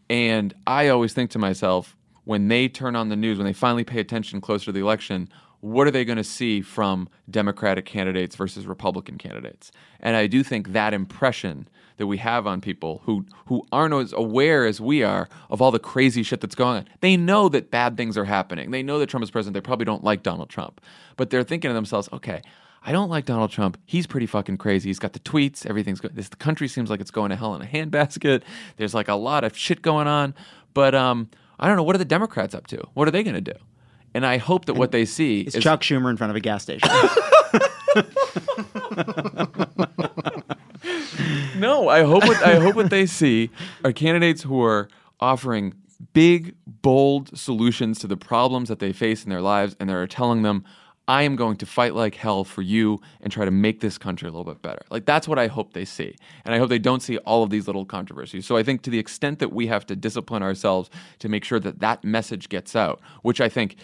[0.10, 3.84] and I always think to myself when they turn on the news, when they finally
[3.84, 5.28] pay attention closer to the election,
[5.60, 9.72] what are they going to see from Democratic candidates versus Republican candidates?
[10.00, 14.14] And I do think that impression that we have on people who who aren't as
[14.14, 16.88] aware as we are of all the crazy shit that's going on.
[17.02, 18.72] They know that bad things are happening.
[18.72, 19.54] They know that Trump is president.
[19.54, 20.82] They probably don't like Donald Trump,
[21.16, 22.42] but they're thinking to themselves, okay.
[22.86, 23.78] I don't like Donald Trump.
[23.86, 24.90] He's pretty fucking crazy.
[24.90, 25.66] He's got the tweets.
[25.66, 26.16] Everything's good.
[26.16, 28.44] This the country seems like it's going to hell in a handbasket.
[28.78, 30.36] There's like a lot of shit going on.
[30.74, 31.84] But um, I don't know.
[31.84, 32.84] What are the Democrats up to?
[32.94, 33.58] What are they going to do?
[34.14, 36.64] And I hope that what they see is Chuck Schumer in front of a gas
[36.64, 36.90] station.
[41.56, 43.50] No, I hope what I hope what they see
[43.86, 44.90] are candidates who are
[45.22, 45.74] offering
[46.12, 50.42] big, bold solutions to the problems that they face in their lives, and they're telling
[50.42, 50.66] them,
[51.08, 54.28] "I am going to fight like hell for you and try to make this country
[54.28, 56.80] a little bit better." Like that's what I hope they see, and I hope they
[56.80, 58.46] don't see all of these little controversies.
[58.46, 60.90] So I think to the extent that we have to discipline ourselves
[61.20, 63.76] to make sure that that message gets out, which I think.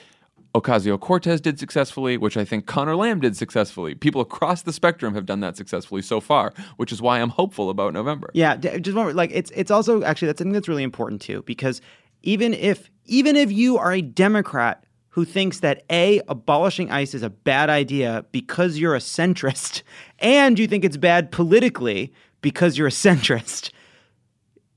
[0.55, 3.93] Ocasio Cortez did successfully, which I think Conor Lamb did successfully.
[3.93, 7.69] People across the spectrum have done that successfully so far, which is why I'm hopeful
[7.69, 8.31] about November.
[8.33, 11.81] Yeah, just one like it's it's also actually that's something that's really important too because
[12.23, 14.83] even if even if you are a Democrat
[15.19, 19.81] who thinks that a abolishing ICE is a bad idea because you're a centrist
[20.19, 23.69] and you think it's bad politically because you're a centrist,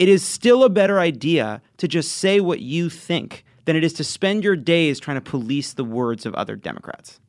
[0.00, 3.92] it is still a better idea to just say what you think than it is
[3.92, 7.20] to spend your days trying to police the words of other Democrats.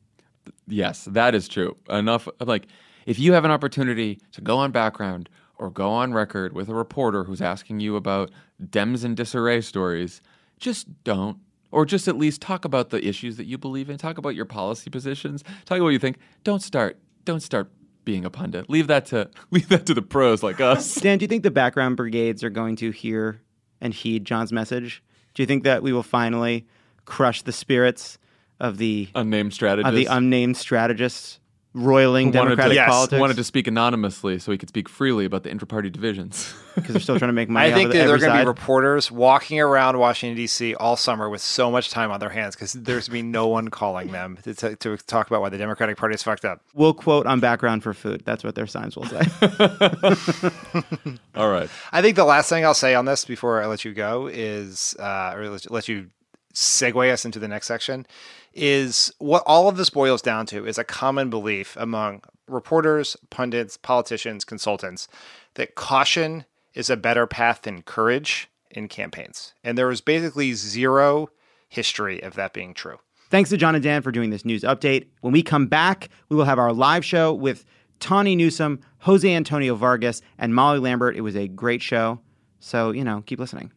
[0.66, 1.76] Yes, that is true.
[1.88, 2.66] Enough like
[3.06, 6.74] if you have an opportunity to go on background or go on record with a
[6.74, 10.20] reporter who's asking you about Dems in disarray stories,
[10.58, 11.38] just don't.
[11.74, 13.98] Or just at least talk about the issues that you believe in.
[13.98, 15.42] Talk about your policy positions.
[15.64, 16.18] Talk about what you think.
[16.44, 16.98] Don't start.
[17.24, 17.70] Don't start
[18.04, 18.70] being a pundit.
[18.70, 20.94] Leave that to leave that to the pros like us.
[21.00, 23.40] Dan, do you think the background brigades are going to hear
[23.80, 25.02] and heed Jon's message?
[25.34, 26.66] Do you think that we will finally
[27.06, 28.18] crush the spirits
[28.60, 29.88] of the Unnamed strategist.
[29.88, 31.40] of the unnamed strategists
[31.74, 32.88] roiling wanted to- democratic Yes.
[32.88, 36.54] politics wanted to speak anonymously so he could speak freely about the inter-party divisions.
[36.76, 37.66] because they're still trying to make money?
[37.66, 40.74] I off think of that there are going to be reporters walking around Washington D.C.
[40.76, 43.48] all summer with so much time on their hands because there's going to be no
[43.48, 46.60] one calling them to, to, to talk about why the Democratic Party is fucked up.
[46.74, 48.22] We'll quote on background for food.
[48.24, 49.22] That's what their signs will say.
[51.34, 51.68] All right.
[51.92, 54.94] I think the last thing I'll say on this before I let you go is,
[54.98, 56.10] uh, or let, let you
[56.54, 58.06] segue us into the next section,
[58.54, 63.76] is what all of this boils down to is a common belief among reporters, pundits,
[63.76, 65.08] politicians, consultants
[65.54, 69.54] that caution is a better path than courage in campaigns.
[69.62, 71.28] And there is basically zero
[71.68, 72.98] history of that being true.
[73.30, 75.06] Thanks to Jon and Dan for doing this news update.
[75.20, 77.64] When we come back, we will have our live show with
[77.98, 81.16] Tawny Newsome, Jose Antonio Vargas, and Molly Lambert.
[81.16, 82.20] It was a great show.
[82.60, 83.72] So, you know, keep listening.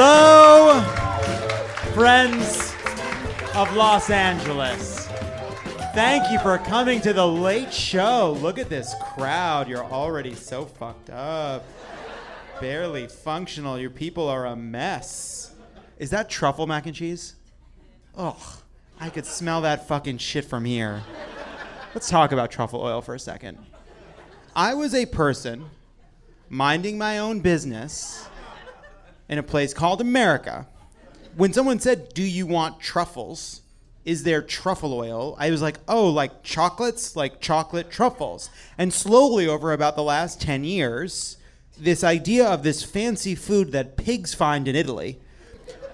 [0.00, 0.80] Hello,
[1.92, 2.72] friends
[3.56, 5.08] of Los Angeles.
[5.92, 8.38] Thank you for coming to the late show.
[8.40, 9.66] Look at this crowd.
[9.66, 11.64] You're already so fucked up.
[12.60, 13.76] Barely functional.
[13.76, 15.52] Your people are a mess.
[15.98, 17.34] Is that truffle mac and cheese?
[18.16, 18.36] Ugh,
[19.00, 21.02] I could smell that fucking shit from here.
[21.92, 23.58] Let's talk about truffle oil for a second.
[24.54, 25.70] I was a person
[26.48, 28.28] minding my own business
[29.28, 30.66] in a place called America.
[31.36, 33.62] When someone said, Do you want truffles?
[34.04, 35.36] Is there truffle oil?
[35.38, 37.14] I was like, Oh, like chocolates?
[37.14, 38.50] Like chocolate truffles.
[38.76, 41.36] And slowly, over about the last 10 years,
[41.78, 45.20] this idea of this fancy food that pigs find in Italy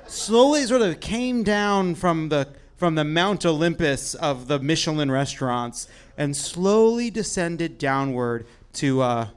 [0.07, 5.89] slowly sort of came down from the from the Mount Olympus of the Michelin restaurants
[6.19, 9.29] and slowly descended downward to uh,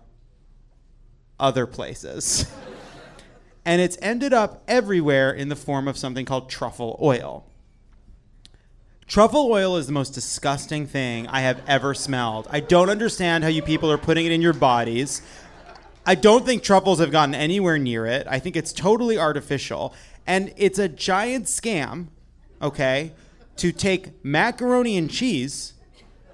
[1.39, 2.51] other places.
[3.67, 7.45] and it's ended up everywhere in the form of something called truffle oil.
[9.07, 12.47] Truffle oil is the most disgusting thing I have ever smelled.
[12.49, 15.21] I don't understand how you people are putting it in your bodies.
[16.05, 18.25] I don't think truffles have gotten anywhere near it.
[18.29, 19.93] I think it's totally artificial.
[20.25, 22.07] And it's a giant scam,
[22.61, 23.11] okay,
[23.57, 25.73] to take macaroni and cheese,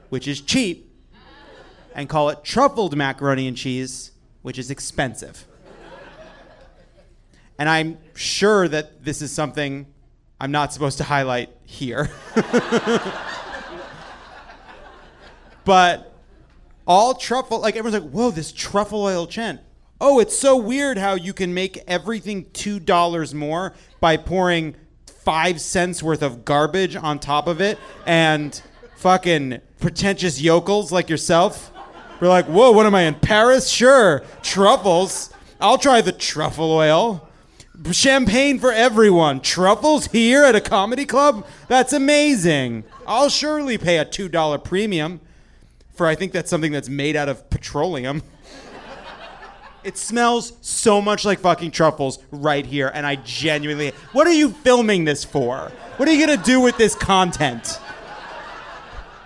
[0.09, 0.87] which is cheap,
[1.95, 4.11] and call it truffled macaroni and cheese,
[4.43, 5.47] which is expensive.
[7.63, 9.87] And I'm sure that this is something
[10.37, 12.09] I'm not supposed to highlight here.
[15.63, 16.13] but
[16.85, 19.61] all truffle, like everyone's like, whoa, this truffle oil chent.
[20.01, 26.03] Oh, it's so weird how you can make everything $2 more by pouring five cents
[26.03, 28.61] worth of garbage on top of it and
[28.97, 31.71] fucking pretentious yokels like yourself.
[32.19, 33.69] We're like, whoa, what am I in Paris?
[33.69, 35.29] Sure, truffles.
[35.61, 37.29] I'll try the truffle oil.
[37.91, 39.41] Champagne for everyone.
[39.41, 41.45] Truffles here at a comedy club?
[41.67, 42.85] That's amazing.
[43.05, 45.19] I'll surely pay a $2 premium
[45.93, 48.23] for I think that's something that's made out of petroleum.
[49.83, 53.91] It smells so much like fucking truffles right here, and I genuinely.
[54.13, 55.71] What are you filming this for?
[55.97, 57.79] What are you gonna do with this content?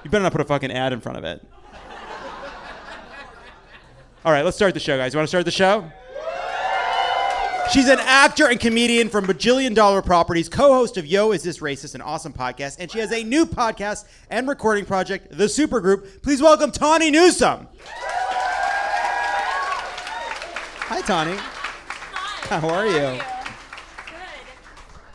[0.04, 1.46] You better not put a fucking ad in front of it.
[4.26, 5.14] All right, let's start the show, guys.
[5.14, 5.92] You wanna start the show?
[7.72, 11.60] She's an actor and comedian from Bajillion Dollar Properties, co host of Yo, Is This
[11.60, 11.96] Racist?
[11.96, 16.22] An awesome podcast, and she has a new podcast and recording project, The Supergroup.
[16.22, 17.68] Please welcome Tawny Newsome.
[20.86, 21.36] Hi, Tawny.
[21.36, 23.22] How are you?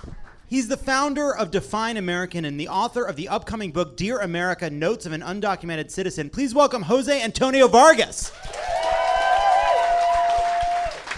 [0.05, 0.15] Good.
[0.47, 4.69] He's the founder of Define American and the author of the upcoming book Dear America
[4.69, 6.29] Notes of an Undocumented Citizen.
[6.29, 8.31] Please welcome Jose Antonio Vargas.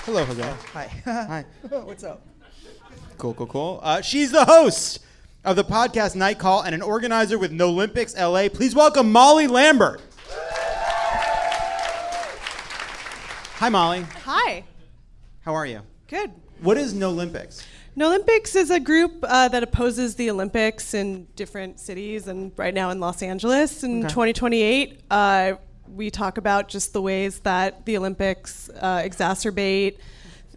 [0.05, 0.43] Hello, Jose.
[0.73, 0.87] Hi.
[1.05, 1.45] Hi.
[1.71, 2.27] What's up?
[3.19, 3.81] Cool, cool, cool.
[3.83, 5.01] Uh, she's the host
[5.45, 8.49] of the podcast Night Call and an organizer with No Olympics LA.
[8.49, 10.01] Please welcome Molly Lambert.
[13.59, 14.03] Hi, Molly.
[14.25, 14.65] Hi.
[15.43, 15.81] How are you?
[16.09, 16.33] Good.
[16.61, 17.65] What is No Olympics?
[17.97, 22.75] No Olympics is a group uh, that opposes the Olympics in different cities and right
[22.75, 23.85] now in Los Angeles.
[23.85, 24.09] In Okay.
[24.09, 25.53] 2028, uh,
[25.89, 29.99] we talk about just the ways that the Olympics uh, exacerbate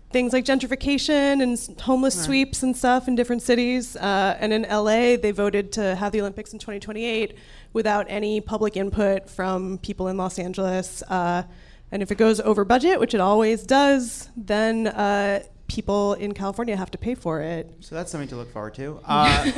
[0.09, 3.95] things like gentrification and s- homeless sweeps and stuff in different cities.
[3.97, 7.36] Uh, and in LA, they voted to have the Olympics in 2028
[7.73, 11.03] without any public input from people in Los Angeles.
[11.03, 11.43] Uh,
[11.91, 16.75] and if it goes over budget, which it always does, then uh, people in California
[16.78, 17.69] have to pay for it.
[17.82, 19.01] So that's something to look forward to.
[19.05, 19.51] Uh,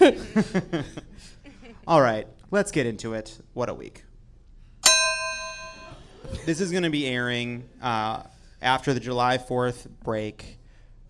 [1.86, 3.38] all right, let's get into it.
[3.54, 4.04] What a week.
[6.44, 8.22] This is going to be airing uh,
[8.60, 10.58] after the July 4th break,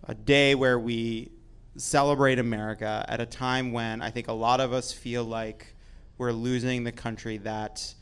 [0.07, 1.31] a day where we
[1.77, 5.75] celebrate America at a time when I think a lot of us feel like
[6.17, 7.93] we're losing the country that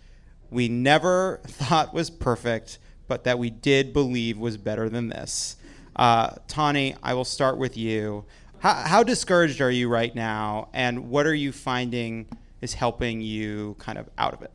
[0.49, 5.57] we never thought was perfect, but that we did believe was better than this.
[5.95, 8.25] Uh, Tawny, I will start with you.
[8.59, 12.27] How, how discouraged are you right now, and what are you finding
[12.61, 14.51] is helping you kind of out of it?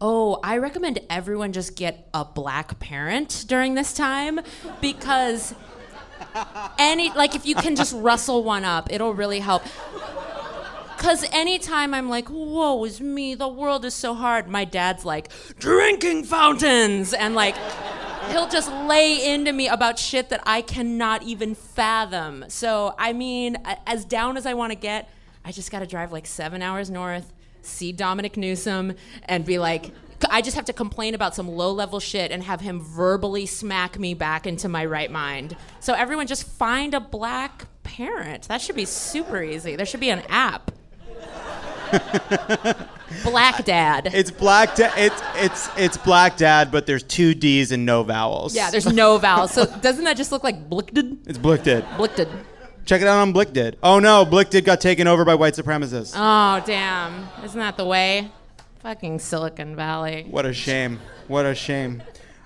[0.00, 4.40] Oh, I recommend everyone just get a black parent during this time
[4.80, 5.54] because
[6.78, 9.62] any like if you can just rustle one up, it'll really help.
[10.96, 15.30] Cause anytime I'm like, whoa, is me, the world is so hard, my dad's like,
[15.58, 17.56] drinking fountains and like
[18.30, 22.44] he'll just lay into me about shit that I cannot even fathom.
[22.48, 25.10] So I mean, as down as I want to get,
[25.44, 27.32] I just gotta drive like seven hours north,
[27.62, 28.94] see Dominic Newsome,
[29.24, 29.92] and be like,
[30.28, 33.98] I just have to complain about some low level shit and have him verbally smack
[33.98, 35.56] me back into my right mind.
[35.80, 38.48] So everyone just find a black parent.
[38.48, 39.76] That should be super easy.
[39.76, 40.72] There should be an app.
[43.24, 44.10] Black dad.
[44.14, 44.76] It's black.
[44.76, 48.54] Da- it's it's it's black dad, but there's two D's and no vowels.
[48.54, 49.50] Yeah, there's no vowels.
[49.52, 50.96] So doesn't that just look like blicked?
[51.26, 51.84] it's Blickdid.
[51.96, 52.28] Blicked.
[52.90, 53.78] Check it out on Blick did.
[53.84, 56.12] Oh no, Blick did got taken over by white supremacists.
[56.16, 57.28] Oh damn!
[57.44, 58.32] Isn't that the way?
[58.80, 60.26] Fucking Silicon Valley.
[60.28, 60.98] What a shame.
[61.28, 62.02] What a shame.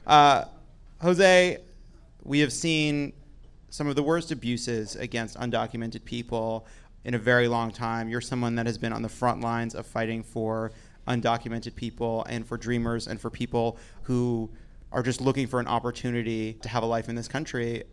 [0.07, 0.45] Uh,
[1.01, 1.63] Jose,
[2.25, 3.15] we have seen
[3.71, 6.67] some of the worst abuses against undocumented people
[7.05, 8.11] in a very long time.
[8.11, 10.73] You're someone that has been on the front lines of fighting for
[11.09, 14.51] undocumented people and for dreamers and for people who
[14.93, 17.85] are just looking for an opportunity to have a life in this country,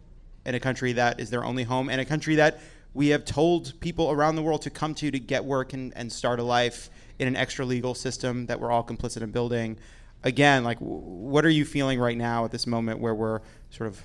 [0.45, 2.59] in a country that is their only home, and a country that
[2.93, 6.11] we have told people around the world to come to to get work and, and
[6.11, 6.89] start a life
[7.19, 9.77] in an extra legal system that we're all complicit in building.
[10.23, 13.39] Again, like, w- what are you feeling right now at this moment where we're
[13.69, 14.01] sort of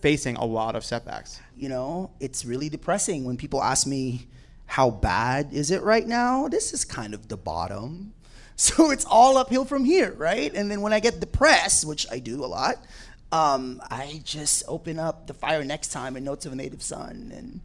[0.00, 1.40] facing a lot of setbacks?
[1.56, 4.26] You know, it's really depressing when people ask me,
[4.66, 6.46] how bad is it right now?
[6.48, 8.12] This is kind of the bottom.
[8.60, 10.54] So it's all uphill from here, right?
[10.54, 12.84] And then when I get depressed, which I do a lot,
[13.32, 17.32] um, I just open up the fire next time in Notes of a Native Son.
[17.34, 17.60] And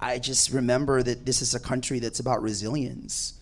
[0.00, 3.34] I just remember that this is a country that's about resilience.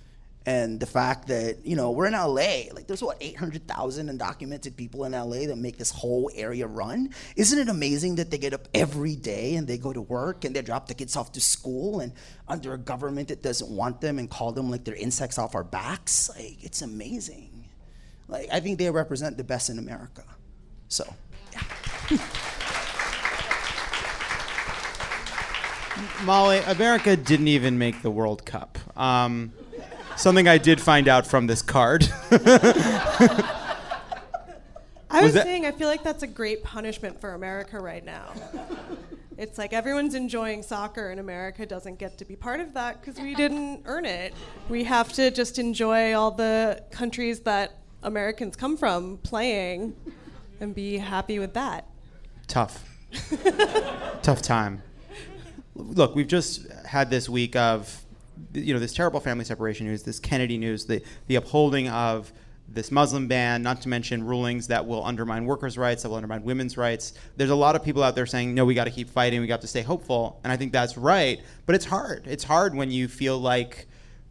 [0.47, 5.05] And the fact that, you know, we're in LA, like there's what, 800,000 undocumented people
[5.05, 7.11] in LA that make this whole area run.
[7.37, 10.57] Isn't it amazing that they get up every day and they go to work and
[10.57, 12.15] they drop the kids off to school and
[12.49, 15.65] under a government that doesn't want them and call them like they're insects off our
[15.65, 16.31] backs?
[16.31, 17.69] Like, it's amazing.
[18.27, 20.25] Like, I think they represent the best in America.
[20.89, 21.05] So,
[26.25, 28.79] Molly, America didn't even make the World Cup.
[28.97, 29.53] Um,
[30.17, 32.09] something I did find out from this card.
[35.11, 38.33] I was, that- saying, I feel like that's a great punishment for America right now.
[39.37, 43.21] It's like everyone's enjoying soccer, and America doesn't get to be part of that because
[43.21, 44.35] we didn't earn it.
[44.69, 49.95] We have to just enjoy all the countries that Americans come from playing
[50.61, 51.87] and be happy with that.
[52.47, 52.85] Tough.
[54.23, 54.83] Tough time.
[55.75, 58.05] Look, we've just had this week of,
[58.53, 62.33] you know, this terrible family separation news, this Kennedy news, the, the upholding of
[62.69, 66.43] this Muslim ban, not to mention rulings that will undermine workers' rights, that will undermine
[66.43, 67.15] women's rights.
[67.37, 69.47] There's a lot of people out there saying, no, we got to keep fighting, we
[69.47, 70.39] got to stay hopeful.
[70.45, 71.41] And I think that's right.
[71.65, 72.27] But it's hard.
[72.27, 73.87] It's hard when you feel like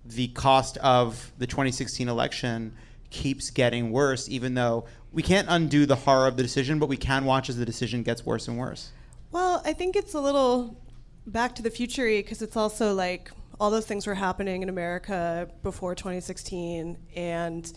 [0.05, 2.73] the cost of the 2016 election
[3.09, 4.86] keeps getting worse, even though
[5.18, 8.03] we can't undo the horror of the decision, but we can watch as the decision
[8.03, 8.91] gets worse and worse.
[9.32, 10.80] Well, I think it's a little
[11.26, 15.49] back to the future because it's also like all those things were happening in America
[15.63, 17.74] before 2016, and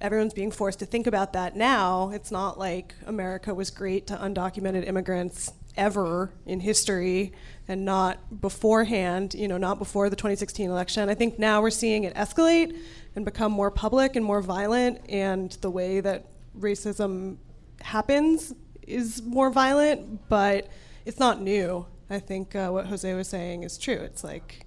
[0.00, 2.10] everyone's being forced to think about that now.
[2.12, 7.32] It's not like America was great to undocumented immigrants ever in history
[7.68, 11.08] and not beforehand, you know, not before the 2016 election.
[11.08, 12.76] I think now we're seeing it escalate
[13.14, 16.26] and become more public and more violent, and the way that
[16.58, 17.36] racism
[17.80, 20.68] happens is more violent, but
[21.04, 21.86] it's not new.
[22.08, 23.94] I think uh, what Jose was saying is true.
[23.94, 24.66] It's like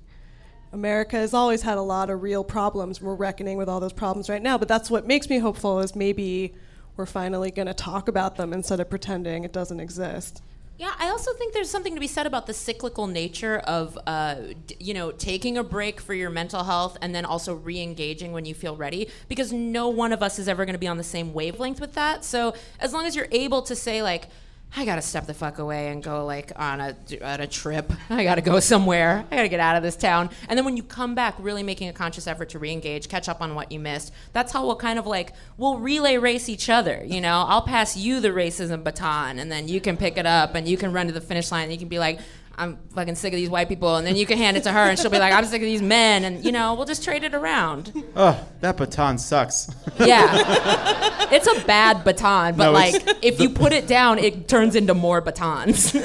[0.72, 3.02] America has always had a lot of real problems.
[3.02, 5.96] We're reckoning with all those problems right now, but that's what makes me hopeful is
[5.96, 6.54] maybe
[6.96, 10.42] we're finally going to talk about them instead of pretending it doesn't exist.
[10.76, 14.36] Yeah, I also think there's something to be said about the cyclical nature of, uh,
[14.66, 18.46] d- you know, taking a break for your mental health and then also re-engaging when
[18.46, 19.08] you feel ready.
[19.28, 21.94] Because no one of us is ever going to be on the same wavelength with
[21.94, 22.26] that.
[22.26, 24.30] So as long as you're able to say like,
[24.76, 27.94] I gotta step the fuck away and go like on a on a trip.
[28.10, 29.24] I gotta go somewhere.
[29.30, 30.32] I gotta get out of this town.
[30.50, 33.40] And then when you come back, really making a conscious effort to re-engage, catch up
[33.40, 34.12] on what you missed.
[34.32, 37.04] That's how we'll kind of like we'll relay race each other.
[37.06, 40.56] You know, I'll pass you the racism baton, and then you can pick it up
[40.56, 41.64] and you can run to the finish line.
[41.64, 42.20] and You can be like.
[42.56, 44.80] I'm fucking sick of these white people, and then you can hand it to her,
[44.80, 47.24] and she'll be like, "I'm sick of these men," and you know, we'll just trade
[47.24, 47.92] it around.
[48.16, 49.70] Oh, that baton sucks.
[50.00, 51.28] Yeah.
[51.32, 54.94] it's a bad baton, but No, like if you put it down, it turns into
[54.94, 55.92] more batons.
[55.94, 56.00] so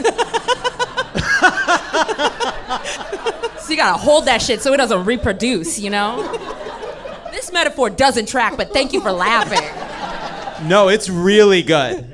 [3.71, 6.23] you gotta hold that shit so it doesn't reproduce, you know?
[7.31, 9.61] This metaphor doesn't track, but thank you for laughing.
[10.67, 12.07] no, it's really good.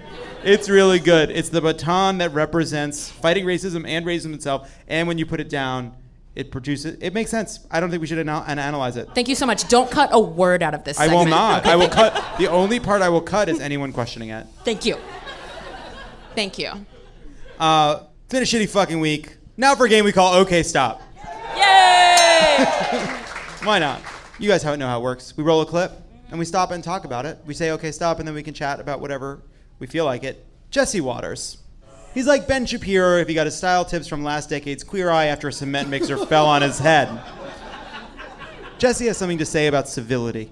[0.45, 1.31] It's really good.
[1.31, 4.71] It's the baton that represents fighting racism and racism itself.
[4.87, 5.95] And when you put it down,
[6.35, 6.99] it produces.
[7.01, 7.67] It makes sense.
[7.71, 9.09] I don't think we should anal- analyze it.
[9.15, 9.67] Thank you so much.
[9.69, 11.19] Don't cut a word out of this I segment.
[11.25, 11.65] will not.
[11.65, 12.23] I will cut.
[12.39, 14.47] The only part I will cut is anyone questioning it.
[14.65, 14.99] Thank you.
[16.35, 16.73] Thank you.
[17.59, 19.37] Uh, it's been a shitty fucking week.
[19.57, 21.01] Now for a game we call OK Stop.
[21.57, 22.65] Yay!
[23.63, 24.03] Why not?
[24.39, 25.35] You guys know how it works.
[25.37, 25.93] We roll a clip
[26.29, 27.39] and we stop and talk about it.
[27.47, 29.41] We say OK Stop and then we can chat about whatever
[29.79, 30.45] we feel like it.
[30.71, 31.59] Jesse Watters.
[32.15, 35.27] He's like Ben Shapiro if he got his style tips from last decade's Queer Eye
[35.27, 37.09] after a cement mixer fell on his head.
[38.79, 40.51] Jesse has something to say about civility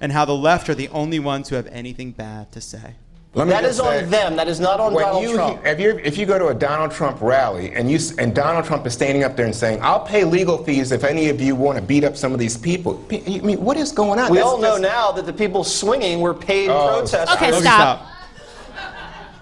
[0.00, 2.94] and how the left are the only ones who have anything bad to say.
[3.34, 4.36] Let me That just on them.
[4.36, 5.64] That is not on when Donald you, Trump.
[5.64, 8.86] If, you if you go to a Donald Trump rally and you and Donald Trump
[8.86, 11.78] is standing up there and saying, "I'll pay legal fees if any of you want
[11.78, 14.30] to beat up some of these people," I mean, what is going on?
[14.30, 17.36] We That's all know now that the people swinging were paid Oh, protesters.
[17.36, 18.06] Okay, Okay, stop.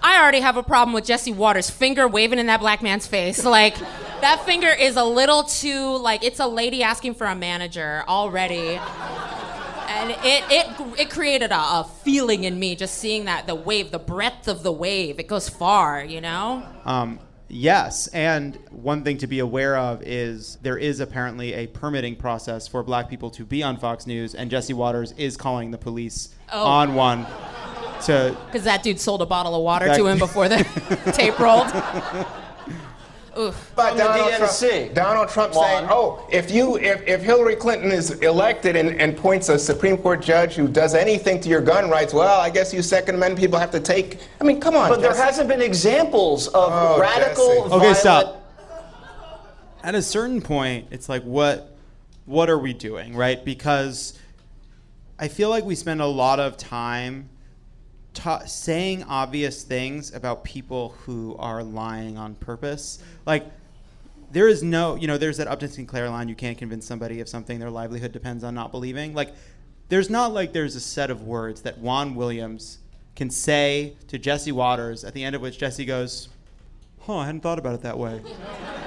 [0.03, 3.43] I already have a problem with Jesse Watters' finger waving in that black man's face.
[3.51, 3.77] Like,
[4.21, 8.79] that finger is a little too, like, it's a lady asking for a manager already.
[9.89, 13.91] And it, it, it created a, a feeling in me just seeing that, the wave,
[13.91, 15.19] the breadth of the wave.
[15.19, 16.63] It goes far, you know?
[16.85, 22.15] Um, yes, and one thing to be aware of is there is apparently a permitting
[22.15, 25.77] process for black people to be on Fox News, and Jesse Watters is calling the
[25.77, 26.65] police Oh.
[26.65, 27.25] on one
[28.05, 28.37] to.
[28.47, 30.57] Because that dude sold a bottle of water That- to him before the
[31.13, 31.67] tape rolled.
[33.39, 33.71] Oof.
[33.77, 34.69] But From the Donald DNC.
[34.79, 35.65] Trump, Donald Trump Juan.
[35.65, 39.95] saying, "Oh, if you if, if Hillary Clinton is elected and, and points a Supreme
[39.97, 43.39] Court judge who does anything to your gun rights, well, I guess you Second Amendment
[43.39, 44.89] people have to take." I mean, come on.
[44.89, 47.59] But there hasn't been examples of Oh, radical, Jesse.
[47.67, 47.97] Okay, violent.
[47.97, 48.37] stop.
[49.83, 51.73] At a certain point, it's like, what,
[52.25, 53.43] what are we doing, right?
[53.43, 54.19] Because
[55.17, 57.29] I feel like we spend a lot of time
[58.13, 62.99] ta- saying obvious things about people who are lying on purpose.
[63.25, 63.45] Like,
[64.31, 67.27] there is no, you know, there's that Upton Sinclair line, you can't convince somebody of
[67.27, 69.13] something their livelihood depends on not believing.
[69.13, 69.33] Like,
[69.89, 72.79] there's not like there's a set of words that Juan Williams
[73.15, 76.29] can say to Jesse Watters at the end of which Jesse goes,
[77.01, 78.21] huh, I hadn't thought about it that way.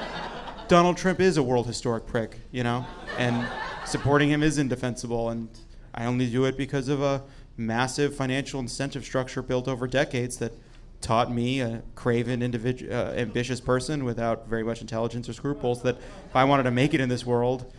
[0.69, 2.87] Donald Trump is a world historic prick, you know?
[3.19, 3.47] And
[3.85, 5.49] supporting him is indefensible, and
[5.95, 7.23] I only do it because of a
[7.57, 10.53] massive financial incentive structure built over decades that
[11.01, 15.97] taught me, a craven, individu- uh, ambitious person without very much intelligence or scruples, that
[15.97, 17.71] if I wanted to make it in this world,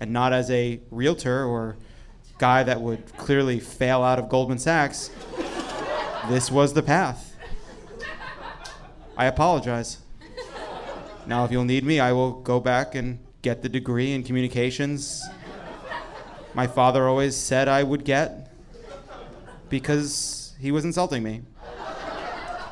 [0.00, 1.76] and not as a realtor or
[2.38, 5.10] guy that would clearly fail out of Goldman Sachs,
[6.28, 7.36] this was the path.
[9.16, 9.98] I apologize.
[11.26, 15.22] Now, if you'll need me, I will go back and get the degree in communications
[16.54, 18.53] my father always said I would get
[19.68, 21.42] because he was insulting me.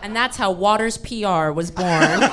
[0.02, 2.20] And that's how Watters PR was born.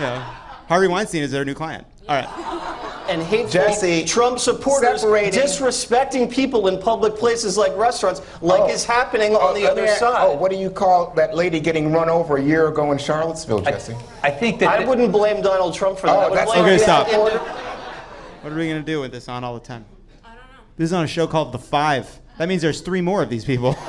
[0.00, 0.20] Yeah.
[0.68, 1.84] Harvey Weinstein is their new client.
[2.08, 3.04] All right.
[3.10, 8.68] and hateful Jesse, Trump supporters separating- disrespecting people in public places like restaurants, like Oh.
[8.68, 10.24] is happening on Oh, the other me oh, side.
[10.28, 13.60] Oh, what do you call that lady getting run over a year ago in Charlottesville,
[13.62, 13.96] Jesse?
[14.22, 16.30] I think that I wouldn't blame Donald Trump for oh, that.
[16.30, 17.08] Oh, that's blame Okay, the stop.
[17.12, 19.84] order- What are we going to do with this on all the time?
[20.24, 20.42] I don't know.
[20.76, 22.20] This is on a show called The Five.
[22.38, 23.76] That means there's three more of these people.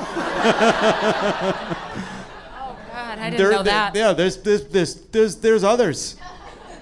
[2.62, 3.94] Oh God, I didn't There- know there- that.
[3.94, 6.16] Yeah, there's, there's, there's, there's, there's others.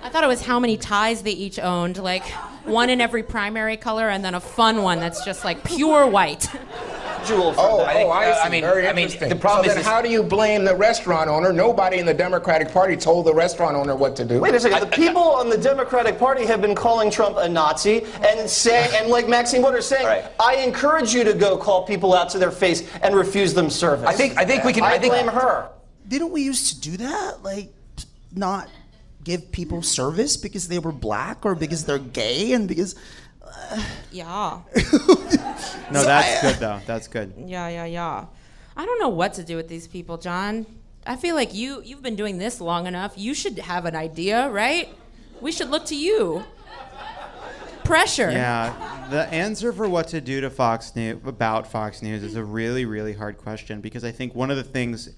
[0.03, 2.25] I thought it was how many ties they each owned, like
[2.65, 6.49] one in every primary color, and then a fun one that's just like pure white.
[7.29, 7.89] Jewel from Oh, that.
[7.89, 8.41] I think, oh, I uh, see.
[8.41, 9.29] I mean- Very I mean, interesting.
[9.29, 11.53] the problem so is then how do you blame the restaurant owner?
[11.53, 14.41] Nobody in the Democratic Party told the restaurant owner what to do.
[14.41, 14.81] Wait a second.
[14.81, 19.09] The people on the Democratic Party have been calling Trump a Nazi and say, and
[19.11, 20.25] like Maxine Waters saying, Right.
[20.41, 24.07] I encourage you to go call people out to their face and refuse them service.
[24.07, 24.83] I think I think we can.
[24.85, 25.69] I, I think blame her.
[26.09, 27.43] Didn't we used to do that?
[27.43, 27.69] Like,
[28.35, 28.69] not
[29.25, 32.95] give people service because they were black or because they're gay and because.
[34.11, 34.61] Yeah.
[35.93, 36.81] No, that's good, though.
[36.87, 37.35] That's good.
[37.37, 38.27] Yeah, yeah, yeah.
[38.77, 40.67] I don't know what to do with these people, Jon.
[41.07, 43.15] I feel like you you've been doing this long enough.
[43.17, 44.89] You should have an idea, right?
[45.41, 46.45] We should look to you.
[47.83, 48.31] Pressure.
[48.31, 52.45] Yeah, the answer for what to do to Fox News about Fox News is a
[52.45, 55.09] really, really hard question because I think one of the things,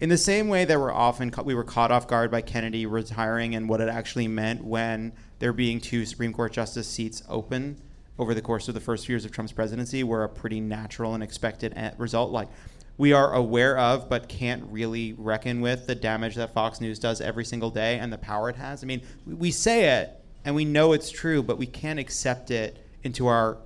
[0.00, 3.54] in the same way that we're often we were caught off guard by Kennedy retiring
[3.54, 7.80] and what it actually meant when there being two Supreme Court justice seats open
[8.18, 11.14] over the course of the first few years of Trump's presidency were a pretty natural
[11.14, 12.30] and expected result.
[12.32, 12.48] Like
[12.96, 17.20] we are aware of, but can't really reckon with the damage that Fox News does
[17.20, 18.82] every single day and the power it has.
[18.82, 22.84] I mean, we say it and we know it's true, but we can't accept it
[23.04, 23.58] into our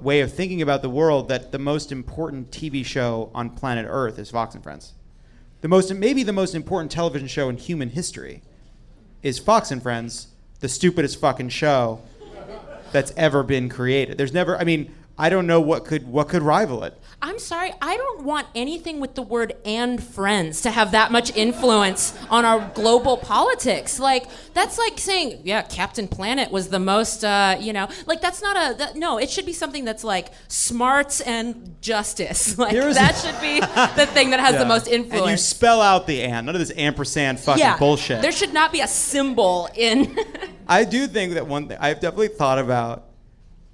[0.00, 4.18] way of thinking about the world that the most important TV show on planet Earth
[4.18, 4.94] is Fox and Friends.
[5.60, 8.42] The most, maybe the most important television show in human history
[9.22, 10.28] is Fox and Friends,
[10.60, 12.00] the stupidest fucking show
[12.92, 14.18] that's ever been created.
[14.18, 16.96] There's never, I mean, I don't know what could what could rival it.
[17.22, 21.36] I'm sorry, I don't want anything with the word and friends to have that much
[21.36, 24.00] influence on our global politics.
[24.00, 28.40] Like, that's like saying, yeah, Captain Planet was the most, uh, you know, like that's
[28.40, 32.56] not a, that, no, it should be something that's like smarts and justice.
[32.60, 33.60] Like, Here's- that should be
[34.00, 34.68] the thing that has the Yeah.
[34.68, 38.22] most And you spell out the and, none of this ampersand fucking yeah, bullshit.
[38.22, 40.18] There should not be a symbol in.
[40.68, 43.06] I do think that one thing I've definitely thought about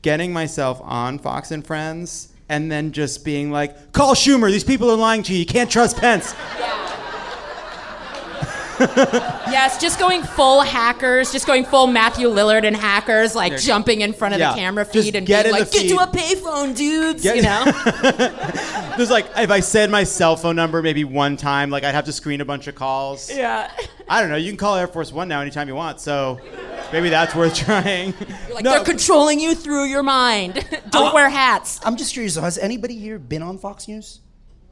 [0.02, 4.90] getting myself on Fox and Friends and then just being like, call Schumer, these people
[4.90, 5.40] are lying to you.
[5.40, 6.34] You can't trust Pence.
[9.50, 14.00] yes, just going full hackers, just going full Matthew Lillard and hackers, like There- jumping
[14.02, 15.88] in front of Yeah, the camera just feed and get being in the like, get
[15.88, 17.64] to a payphone, dudes, Get- you know?
[18.96, 22.06] There's like, if I said my cell phone number maybe one time, like I'd have
[22.06, 23.30] to screen a bunch of calls.
[23.30, 23.70] yeah.
[24.08, 24.36] I don't know.
[24.36, 26.38] You can call Air Force One now anytime you want, so
[26.92, 28.14] maybe that's worth trying.
[28.52, 30.64] Like No, they're controlling you through your mind.
[30.90, 31.80] Don't wear hats.
[31.84, 32.36] I'm just curious.
[32.36, 34.20] Has anybody here been on Fox News?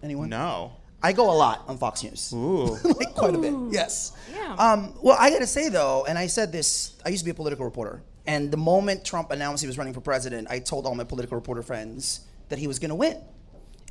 [0.03, 0.29] Anyone?
[0.29, 0.73] no.
[1.05, 2.33] I go a lot on Fox News.
[2.33, 2.79] Ooh.
[2.83, 3.53] like quite a bit.
[3.71, 4.17] Yes.
[4.35, 4.55] Yeah.
[4.55, 6.95] Um, well, I gotta say though, and I said this.
[7.05, 9.93] I used to be a political reporter, and the moment Trump announced he was running
[9.93, 13.21] for president, I told all my political reporter friends that he was gonna win,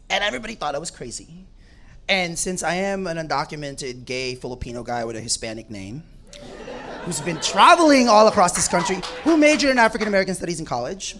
[0.09, 1.45] and everybody thought I was crazy.
[2.09, 6.01] And since I am an undocumented gay Filipino guy with a Hispanic name,
[7.03, 11.15] who's been traveling all across this country, who majored in African American studies in college,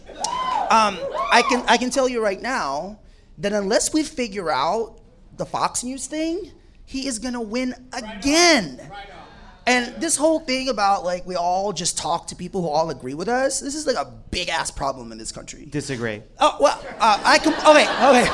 [0.72, 0.98] um,
[1.32, 2.98] I can I can tell you right now
[3.38, 5.00] that unless we figure out
[5.38, 6.52] the Fox News thing,
[6.86, 8.80] he is gonna win again.
[9.66, 13.14] And this whole thing about like we all just talk to people who all agree
[13.14, 15.66] with us, this is like a big ass problem in this country.
[15.66, 16.22] Disagree.
[16.40, 17.54] Oh well, uh, I can.
[17.54, 18.30] Okay, okay.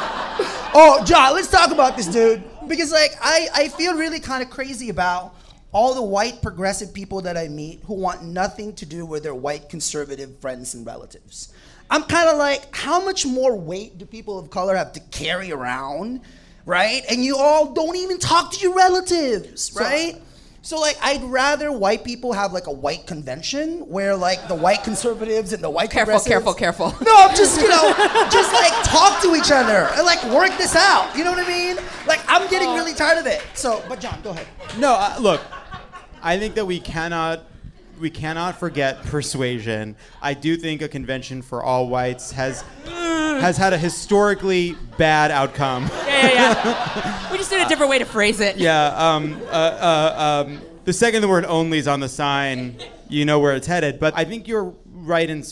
[0.73, 2.43] Oh, Jon, let's talk about this, dude.
[2.67, 5.35] Because like I, I feel really kind of crazy about
[5.71, 9.35] all the white progressive people that I meet who want nothing to do with their
[9.35, 11.53] white conservative friends and relatives.
[11.91, 15.51] I'm kind of like, how much more weight do people of color have to carry
[15.51, 16.21] around,
[16.69, 17.03] right?
[17.09, 20.15] And you all don't even talk to your relatives, right?
[20.61, 24.83] So like I'd rather white people have like a white convention where like the white
[24.83, 27.05] conservatives and the white Careful, progressives- careful, careful.
[27.05, 27.91] No, I'm just you know
[28.31, 31.15] just like talk to each other and like work this out.
[31.17, 31.77] You know what I mean?
[32.05, 33.41] Like I'm getting really tired of it.
[33.55, 34.47] So, but Jon, go ahead.
[34.77, 35.41] No, uh, look,
[36.21, 37.41] I think that we cannot
[37.99, 39.95] we cannot forget persuasion.
[40.21, 45.83] I do think a convention for all whites has has had a historically bad outcome.
[45.83, 47.31] Yeah, yeah, yeah.
[47.31, 48.57] we just did a different way to phrase it.
[48.57, 48.87] Yeah.
[48.87, 52.77] Um, uh, uh, um, the second the word "only" is on the sign,
[53.07, 53.99] you know where it's headed.
[53.99, 55.45] But I think you're right, and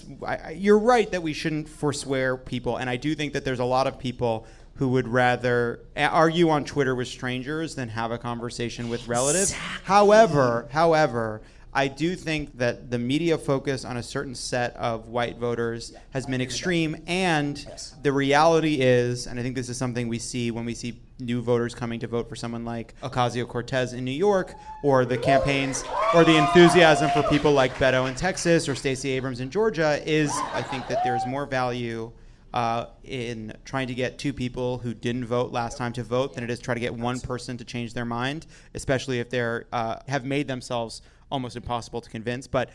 [0.54, 2.78] you're right that we shouldn't forswear people.
[2.78, 6.64] And I do think that there's a lot of people who would rather argue on
[6.64, 9.52] Twitter with strangers than have a conversation with relatives.
[9.52, 9.86] Exactly.
[9.86, 11.41] However, however.
[11.78, 16.25] I do think that the media focus on a certain set of white voters has
[16.25, 17.55] been extreme, and
[18.01, 21.39] the reality is, and I think this is something we see when we see new
[21.39, 25.84] voters coming to vote for someone like Ocasio Cortez in New York, or the campaigns,
[26.15, 30.32] or the enthusiasm for people like Beto in Texas or Stacey Abrams in Georgia, is
[30.55, 32.11] I think that there's more value
[32.55, 36.43] uh, in trying to get two people who didn't vote last time to vote than
[36.43, 39.97] it is try to get one person to change their mind, especially if they're uh,
[40.07, 42.47] have made themselves almost impossible to convince.
[42.47, 42.69] But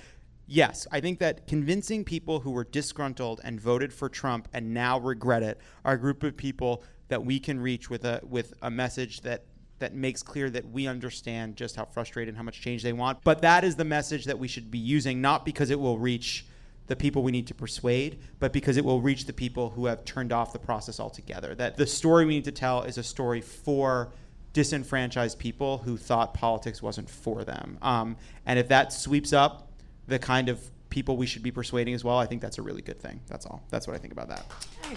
[0.47, 4.99] yes, I think that convincing people who were disgruntled and voted for Trump and now
[4.99, 8.71] regret it are a group of people that we can reach with a with a
[8.71, 9.45] message that
[9.79, 13.19] that makes clear that we understand just how frustrated and how much change they want.
[13.25, 16.47] But that is the message that we should be using, not because it will reach
[16.87, 20.05] the people we need to persuade, but because it will reach the people who have
[20.05, 21.55] turned off the process altogether.
[21.55, 24.13] That the story we need to tell is a story for
[24.53, 27.79] disenfranchised people who thought politics wasn't for them.
[27.83, 29.71] Um, and if that sweeps up
[30.07, 32.83] the kind of people we should be persuading as well, I think that's a really
[32.83, 33.21] good thing.
[33.29, 33.63] That's all.
[33.71, 34.45] That's what I think about that.
[34.85, 34.97] I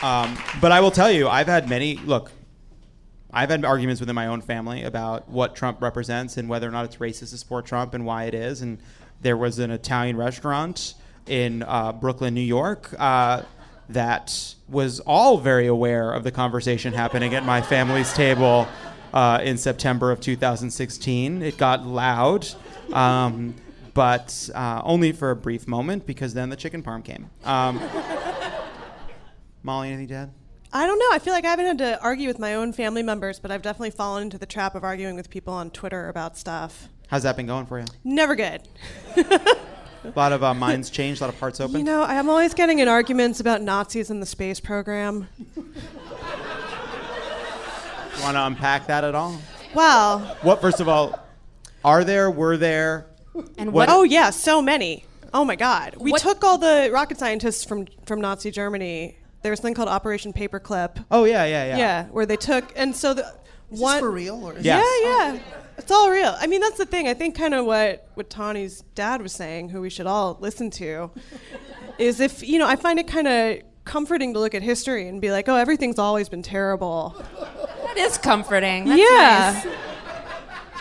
[0.00, 1.96] Um, but I will tell you, I've had many.
[1.96, 2.30] Look,
[3.32, 6.84] I've had arguments within my own family about what Trump represents and whether or not
[6.84, 8.62] it's racist to support Trump and why it is.
[8.62, 8.78] And
[9.20, 10.94] there was an Italian restaurant
[11.26, 13.42] in uh, Brooklyn, New York, uh,
[13.88, 18.68] that was all very aware of the conversation happening at my family's table
[19.12, 21.42] uh, in September of 2016.
[21.42, 22.46] It got loud.
[22.92, 23.54] Um,
[23.94, 27.30] but uh, only for a brief moment because then the chicken parm came.
[27.44, 27.80] Um,
[29.62, 30.32] Molly, anything to add?
[30.72, 31.08] I don't know.
[31.12, 33.62] I feel like I haven't had to argue with my own family members, but I've
[33.62, 36.88] definitely fallen into the trap of arguing with people on Twitter about stuff.
[37.08, 37.86] How's that been going for you?
[38.04, 38.62] Never good.
[40.04, 41.78] A lot of uh, minds changed, a lot of hearts open.
[41.78, 45.28] You know, I'm always getting in arguments about Nazis in the space program.
[48.22, 49.38] Want to unpack that at all?
[49.74, 51.18] Well, What, first of all,
[51.84, 53.06] are there, were there?
[53.56, 55.04] And What- Oh yeah, so many.
[55.32, 55.94] Oh my God.
[55.98, 59.16] We What- took all the rocket scientists from from Nazi Germany.
[59.42, 61.04] There was a thing called Operation Paperclip.
[61.12, 61.76] Oh, yeah, yeah, yeah.
[61.76, 63.32] Yeah, where they took and so the
[63.70, 64.82] Is one this for real or is Yeah.
[65.02, 65.38] Yeah, yeah.
[65.78, 66.34] It's all real.
[66.38, 67.06] I mean, that's the thing.
[67.08, 70.70] I think kind of what what Tawny's dad was saying, who we should all listen
[70.72, 71.10] to,
[71.98, 75.20] is if you know, I find it kind of comforting to look at history and
[75.20, 77.16] be like, oh, everything's always been terrible.
[77.86, 78.84] That is comforting.
[78.86, 79.62] That's Yeah.
[79.64, 79.76] nice.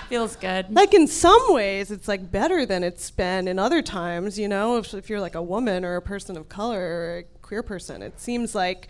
[0.09, 0.73] Feels good.
[0.73, 4.39] Like in some ways, it's like better than it's been in other times.
[4.39, 7.23] You know, if, if you're like a woman or a person of color or a
[7.41, 8.87] queer person, it seems like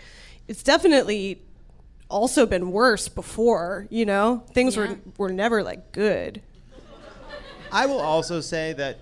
[0.48, 1.42] it's definitely
[2.10, 3.88] also been worse before.
[3.90, 4.88] You know, things Yeah.
[4.88, 6.42] were were never like good.
[7.72, 9.00] I will also say that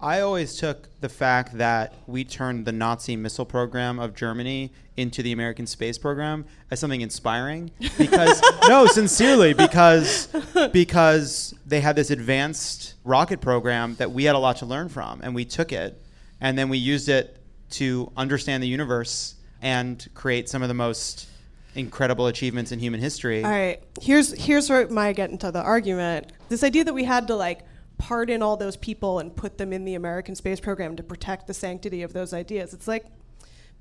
[0.00, 5.22] I always took the fact that we turned the Nazi missile program of Germany into
[5.22, 10.28] the American space program as something inspiring because no sincerely because
[10.72, 15.20] because they had this advanced rocket program that we had a lot to learn from
[15.22, 16.00] and we took it
[16.40, 17.38] and then we used it
[17.70, 21.26] to understand the universe and create some of the most
[21.74, 23.44] incredible achievements in human history.
[23.44, 26.32] All right, here's here's where my get into the argument.
[26.48, 27.60] This idea that we had to like
[27.98, 31.54] pardon all those people and put them in the American space program to protect the
[31.54, 32.74] sanctity of those ideas.
[32.74, 33.06] It's like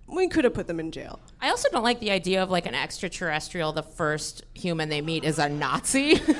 [0.07, 1.19] we could have put them in jail.
[1.41, 3.71] I also don't like the idea of like an extraterrestrial.
[3.73, 6.21] The first human they meet is a Nazi.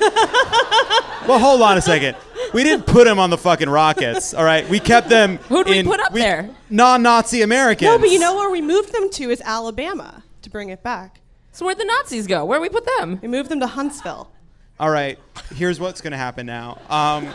[1.26, 2.16] Well, hold on a second.
[2.52, 4.68] We didn't put them on the fucking rockets, all right?
[4.68, 5.38] We kept them.
[5.48, 6.50] Who'd we put up there?
[6.68, 7.88] Non-Nazi Americans.
[7.88, 11.20] No, but you know where we moved them to is Alabama to bring it back.
[11.54, 12.44] So where'd the Nazis go?
[12.44, 13.18] Where we put them?
[13.22, 14.30] We moved them to Huntsville.
[14.78, 15.18] All right.
[15.54, 16.78] Here's what's going to happen now.
[16.90, 17.32] Um,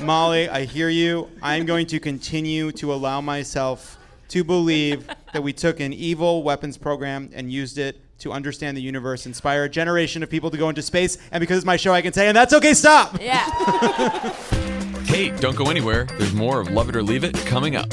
[0.00, 1.28] Molly, I hear you.
[1.42, 3.98] I'm going to continue to allow myself
[4.28, 8.82] to believe that we took an evil weapons program and used it to understand the
[8.82, 11.92] universe, inspire a generation of people to go into space, and because it's my show,
[11.92, 12.74] I can say, and that's okay.
[12.74, 13.20] Stop.
[13.20, 14.34] Yeah.
[15.08, 16.04] Hey, don't go anywhere.
[16.18, 17.90] There's more of Love It or Leave It coming up.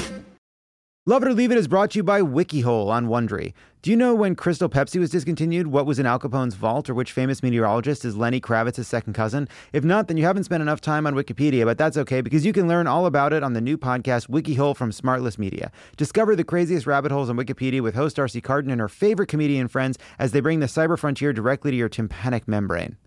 [1.08, 3.54] Love It or Leave It is brought to you by WikiHole on Wondery.
[3.84, 6.96] Do you know when Crystal Pepsi was discontinued, what was in Al Capone's vault, or
[6.96, 9.48] which famous meteorologist is Lenny Kravitz's second cousin?
[9.72, 12.54] If not, then you haven't spent enough time on Wikipedia, but that's okay because you
[12.54, 15.72] can learn all about it on the new podcast WikiHole from Smartless Media.
[15.96, 19.68] Discover the craziest rabbit holes on Wikipedia with host Darcy Carden and her favorite comedian
[19.68, 22.98] friends as they bring the cyber frontier directly to your tympanic membrane.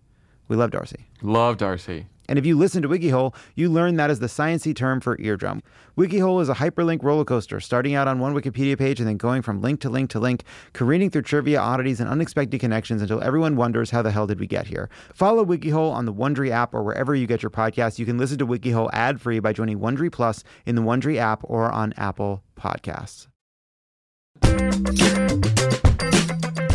[0.47, 1.07] We love Darcy.
[1.21, 2.05] Love Darcy.
[2.29, 5.61] And if you listen to WikiHole, you learn that is the sciency term for eardrum.
[5.97, 9.41] WikiHole is a hyperlink roller coaster, starting out on one Wikipedia page and then going
[9.41, 13.55] from link to link to link, careening through trivia, oddities, and unexpected connections until everyone
[13.55, 14.91] wonders how the hell did we get here.
[15.13, 17.97] Follow WikiHole on the Wondery app or wherever you get your podcasts.
[17.97, 21.71] You can listen to WikiHole ad-free by joining Wondery Plus in the Wondery app or
[21.71, 23.27] on Apple Podcasts.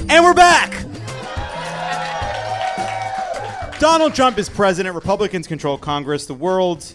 [0.09, 0.85] And we're back.
[3.81, 4.95] Donald Trump is president.
[4.95, 6.27] Republicans control Congress.
[6.27, 6.95] The world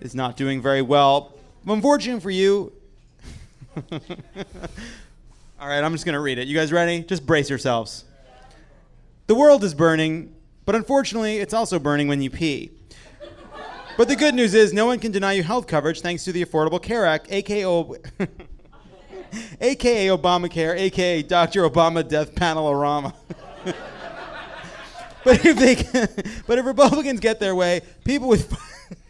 [0.00, 1.34] is not doing very well.
[1.66, 2.72] Unfortunately for you.
[5.60, 6.46] All right, I'm just going to read it.
[6.46, 7.02] You guys ready?
[7.02, 8.04] Just brace yourselves.
[9.26, 12.70] The world is burning, but unfortunately, it's also burning when you pee.
[13.96, 16.44] But the good news is, no one can deny you health coverage thanks to the
[16.44, 17.64] Affordable Care Act, aka,
[19.60, 21.68] AKA Obamacare, aka Dr.
[21.68, 23.12] Obama Death Panel Orama.
[25.24, 28.52] But if they, but if Republicans get their way, people with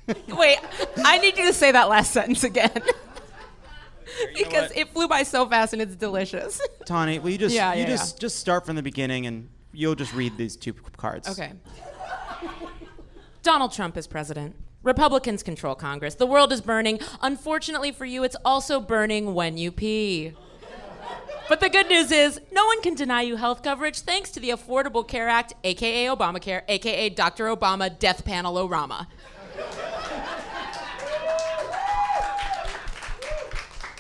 [0.29, 0.59] Wait,
[0.99, 2.71] I need you to say that last sentence again.
[4.37, 6.61] because it flew by so fast and it's delicious.
[6.85, 9.95] Tawny, will you just Yeah, you yeah, just just start from the beginning and you'll
[9.95, 11.29] just read these two cards.
[11.29, 11.53] Okay.
[13.43, 14.55] Donald Trump is president.
[14.83, 16.17] Republicans control Congress.
[16.17, 17.01] The world is burning.
[17.23, 20.35] Unfortunately for you, it's also burning when you pee.
[21.49, 24.51] But the good news is, no one can deny you health coverage thanks to the
[24.51, 27.47] Affordable Care Act, aka Obamacare, aka Dr.
[27.47, 29.07] Obama Death Panel Orama.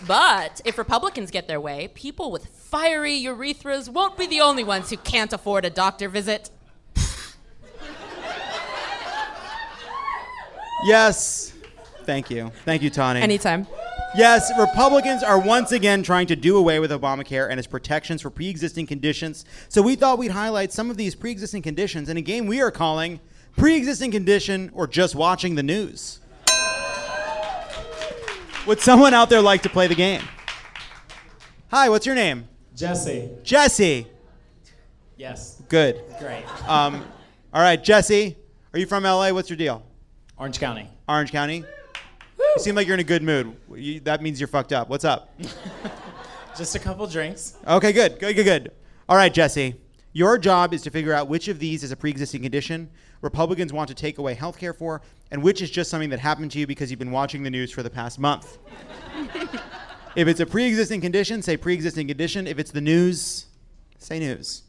[0.06, 4.90] But if Republicans get their way, people with fiery urethras won't be the only ones
[4.90, 6.50] who can't afford a doctor visit.
[10.84, 11.52] Yes.
[12.04, 12.50] Thank you.
[12.64, 13.20] Thank you, Tawny.
[13.20, 13.68] Anytime.
[14.14, 18.30] Yes, Republicans are once again trying to do away with Obamacare and its protections for
[18.30, 19.44] pre existing conditions.
[19.68, 22.60] So we thought we'd highlight some of these pre existing conditions in a game we
[22.60, 23.20] are calling
[23.56, 26.20] Pre Existing Condition or Just Watching the News.
[28.66, 30.22] Would someone out there like to play the game?
[31.70, 32.48] Hi, what's your name?
[32.76, 33.28] Jesse.
[33.42, 34.06] Jesse.
[35.16, 35.60] Yes.
[35.68, 36.02] Good.
[36.18, 36.44] Great.
[36.68, 37.04] Um,
[37.52, 38.36] all right, Jesse,
[38.72, 39.30] are you from LA?
[39.32, 39.82] What's your deal?
[40.38, 40.88] Orange County.
[41.08, 41.64] Orange County?
[42.56, 43.56] You seem like you're in a good mood.
[43.74, 44.88] You, that means you're fucked up.
[44.88, 45.34] What's up?
[46.56, 47.56] Just a couple drinks.
[47.66, 48.72] Okay, good, good, good, good.
[49.08, 49.74] All right, Jesse.
[50.12, 52.90] Your job is to figure out which of these is a pre-existing condition
[53.22, 55.00] Republicans want to take away health care for,
[55.30, 57.70] and which is just something that happened to you because you've been watching the news
[57.70, 58.58] for the past month.
[60.16, 62.46] if it's a pre-existing condition, say pre-existing condition.
[62.46, 63.46] If it's the news,
[63.98, 64.64] say news.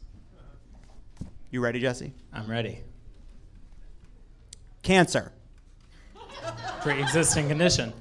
[1.50, 2.14] You ready, Jesse?
[2.32, 2.80] I'm ready.
[4.82, 5.32] Cancer.
[6.84, 7.94] Pre-existing condition.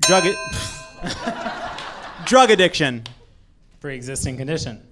[0.00, 1.76] Drug a-
[2.24, 3.04] Drug addiction.
[3.80, 4.82] Pre-existing condition.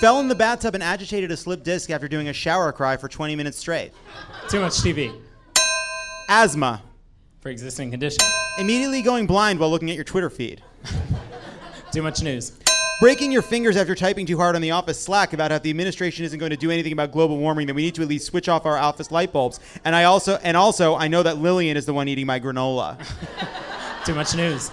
[0.00, 3.08] Fell in the bathtub and agitated a slip disc after doing a shower cry for
[3.08, 3.92] 20 minutes straight.
[4.50, 5.18] Too much TV.
[6.28, 6.82] Asthma.
[7.40, 8.18] Pre-existing condition.
[8.58, 10.62] Immediately going blind while looking at your Twitter feed.
[11.90, 12.52] Too much news.
[13.00, 16.24] Breaking your fingers after typing too hard on the office Slack about how the administration
[16.24, 18.48] isn't going to do anything about global warming, then we need to at least switch
[18.48, 19.60] off our office light bulbs.
[19.84, 22.98] And I also and also I know that Lillian is the one eating my granola.
[24.04, 24.72] Too much news.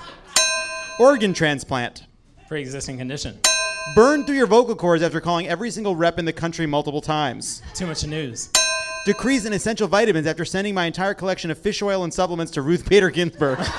[0.99, 2.07] Organ transplant.
[2.47, 3.37] Pre-existing condition.
[3.93, 7.61] Burn through your vocal cords after calling every single rep in the country multiple times.
[7.75, 8.49] Too much news.
[9.05, 12.63] Decrease in essential vitamins after sending my entire collection of fish oil and supplements to
[12.63, 13.59] Ruth Bader Ginsburg.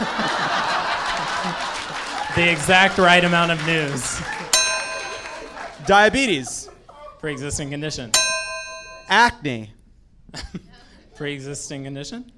[2.37, 4.21] The exact right amount of news.
[5.87, 6.69] Diabetes.
[7.21, 8.11] Pre-existing condition.
[9.09, 9.73] Acne.
[11.15, 12.33] Pre-existing condition.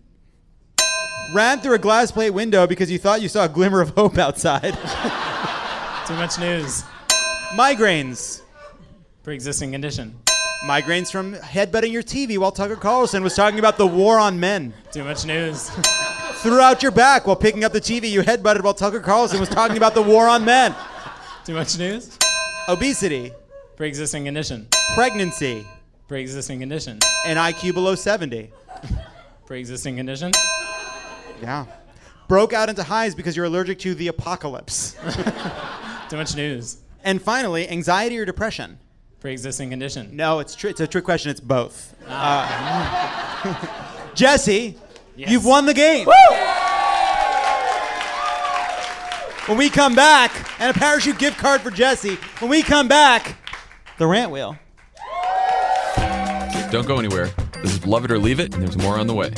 [1.32, 4.18] Ran through a glass plate window because you thought you saw a glimmer of hope
[4.18, 4.74] outside.
[6.07, 6.84] Too much news.
[7.55, 8.42] Migraines.
[9.22, 10.18] Pre-existing condition.
[10.64, 14.74] Migraines from headbutting your TV while Tucker Carlson was talking about the war on men.
[14.92, 15.70] Too much news.
[16.42, 19.49] Threw out your back while picking up the TV you headbutted while Tucker Carlson was
[19.49, 20.74] talking about the war on men.
[21.44, 22.18] Too much news.
[22.68, 23.32] Obesity.
[23.79, 24.66] Pre-existing condition.
[24.95, 25.64] Pregnancy.
[26.09, 26.99] Pre-existing condition.
[27.24, 28.51] An IQ below 70.
[29.47, 30.33] Pre-existing condition.
[31.41, 31.64] Yeah.
[32.26, 34.95] Broke out into highs because you're allergic to the apocalypse.
[36.11, 36.79] Too much news.
[37.05, 38.81] And finally, anxiety or depression.
[39.20, 40.11] Pre-existing condition.
[40.16, 41.31] No, it's tr- it's a trick question.
[41.31, 41.95] It's both.
[42.05, 43.55] Uh,
[44.16, 44.76] Jesse,
[45.16, 45.31] Yes.
[45.31, 46.09] you've won the game.
[49.47, 52.16] When we come back, and a parachute gift card for Jesse.
[52.41, 53.37] When we come back,
[53.99, 54.57] the rant wheel.
[56.70, 57.30] Don't go anywhere.
[57.62, 59.32] This is Love It or Leave It, and there's more on the way.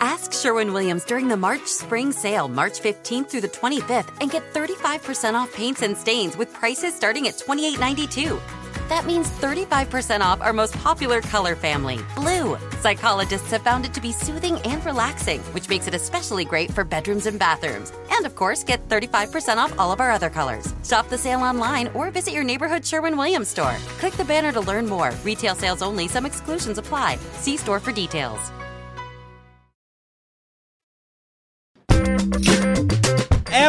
[0.00, 4.52] Ask Sherwin Williams during the March Spring Sale, March 15th through the 25th, and get
[4.52, 8.40] 35% off paints and stains with prices starting at $28.92.
[8.88, 12.58] That means 35% off our most popular color family, blue.
[12.80, 16.84] Psychologists have found it to be soothing and relaxing, which makes it especially great for
[16.84, 17.92] bedrooms and bathrooms.
[18.10, 20.74] And of course, get 35% off all of our other colors.
[20.84, 23.76] Shop the sale online or visit your neighborhood Sherwin Williams store.
[23.98, 25.12] Click the banner to learn more.
[25.24, 27.16] Retail sales only, some exclusions apply.
[27.38, 28.50] See store for details.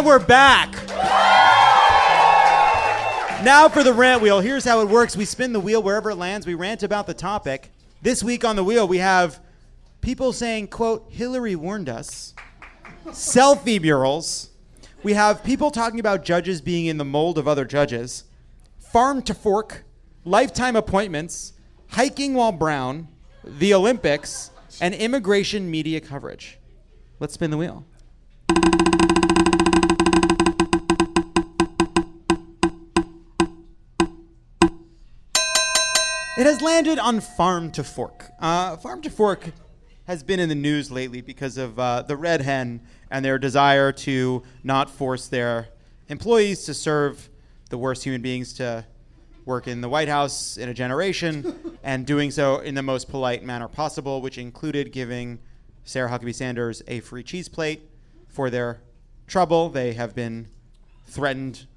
[0.01, 0.71] And we're back.
[3.45, 4.39] Now for the rant wheel.
[4.39, 7.13] Here's how it works we spin the wheel wherever it lands, we rant about the
[7.13, 7.69] topic.
[8.01, 9.39] This week on the wheel, we have
[10.01, 12.33] people saying, quote, Hillary warned us,
[13.09, 14.49] selfie murals.
[15.03, 18.23] We have people talking about judges being in the mold of other judges,
[18.79, 19.83] farm to fork,
[20.25, 21.53] lifetime appointments,
[21.89, 23.07] hiking while brown,
[23.43, 24.49] the Olympics,
[24.81, 26.57] and immigration media coverage.
[27.19, 27.85] Let's spin the wheel.
[36.41, 38.31] It has landed on Farm to Fork.
[38.39, 39.51] Uh, Farm to Fork
[40.05, 42.81] has been in the news lately because of uh, the Red Hen
[43.11, 45.67] and their desire to not force their
[46.09, 47.29] employees to serve
[47.69, 48.87] the worst human beings to
[49.45, 53.43] work in the White House in a generation, and doing so in the most polite
[53.43, 55.37] manner possible, which included giving
[55.83, 57.87] Sarah Huckabee Sanders a free cheese plate
[58.27, 58.81] for their
[59.27, 59.69] trouble.
[59.69, 60.47] They have been
[61.05, 61.67] threatened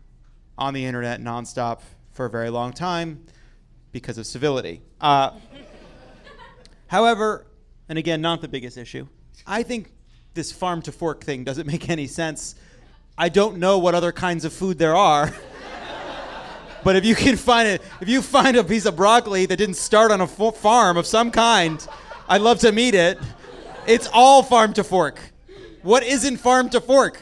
[0.57, 3.27] on the internet nonstop for a very long time
[3.95, 4.83] because of civility.
[5.01, 5.31] Uh,
[6.89, 7.47] however,
[7.89, 9.07] and again, not the biggest issue,
[9.47, 9.93] I think
[10.35, 12.57] this farm to fork thing doesn't make any sense.
[13.17, 15.33] I don't know what other kinds of food there are.
[16.85, 19.77] but if you can find it, if you find a piece of broccoli that didn't
[19.77, 21.87] start on a fo- farm of some kind,
[22.29, 23.17] I'd love to meet it.
[23.87, 25.21] It's all farm to fork.
[25.83, 27.21] What isn't farm to fork?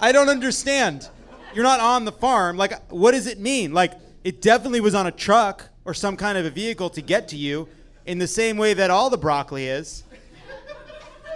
[0.00, 1.08] I don't understand.
[1.54, 2.56] You're not on the farm.
[2.56, 3.72] Like, what does it mean?
[3.72, 3.92] Like,
[4.24, 7.36] it definitely was on a truck or some kind of a vehicle to get to
[7.36, 7.66] you
[8.04, 10.04] in the same way that all the broccoli is.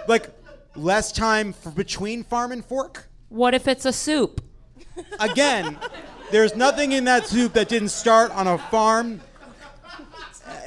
[0.07, 0.29] Like,
[0.75, 3.07] less time for between farm and fork?
[3.29, 4.41] What if it's a soup?
[5.19, 5.79] Again,
[6.29, 9.21] there's nothing in that soup that didn't start on a farm.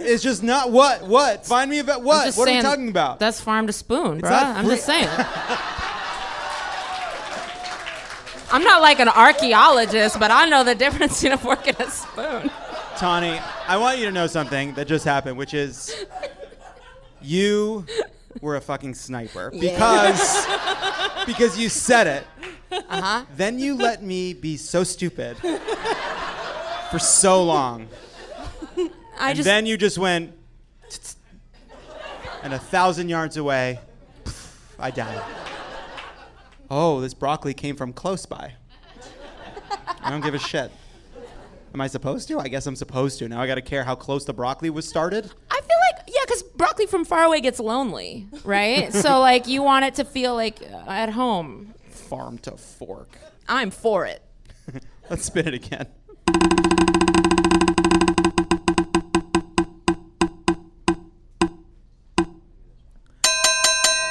[0.00, 1.46] It's just not what what.
[1.46, 2.34] Find me about what.
[2.34, 3.20] What are we saying, talking about?
[3.20, 4.30] That's farm to spoon, bro.
[4.30, 5.08] I'm free- just saying.
[8.50, 11.90] I'm not like an archaeologist, but I know the difference between a fork and a
[11.90, 12.50] spoon.
[12.96, 16.06] Tawny, I want you to know something that just happened, which is
[17.20, 17.86] you
[18.40, 20.46] were a fucking sniper because
[21.26, 22.26] because you said it.
[22.70, 23.24] Uh-huh.
[23.36, 25.36] Then you let me be so stupid
[26.90, 27.88] for so long.
[29.18, 30.32] I and just then you just went
[32.42, 33.80] and a thousand yards away,
[34.78, 35.22] I died.
[36.70, 38.54] Oh, this broccoli came from close by.
[40.00, 40.70] I don't give a shit.
[41.76, 42.38] Am I supposed to?
[42.38, 43.28] I guess I'm supposed to.
[43.28, 45.30] Now I got to care how close the broccoli was started.
[45.50, 48.90] I feel like yeah, because broccoli from far away gets lonely, right?
[48.94, 51.74] so like you want it to feel like uh, at home.
[51.90, 53.18] Farm to fork.
[53.46, 54.22] I'm for it.
[55.10, 55.86] Let's spin it again.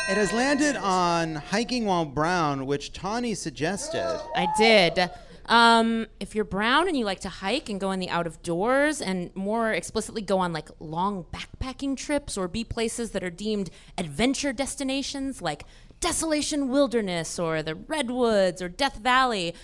[0.07, 4.21] It has landed on hiking while brown, which Tawny suggested.
[4.35, 5.09] I did.
[5.47, 8.41] Um, if you're brown and you like to hike and go in the out of
[8.41, 13.29] doors, and more explicitly go on like long backpacking trips or be places that are
[13.29, 15.65] deemed adventure destinations like
[15.99, 19.55] Desolation Wilderness or the Redwoods or Death Valley,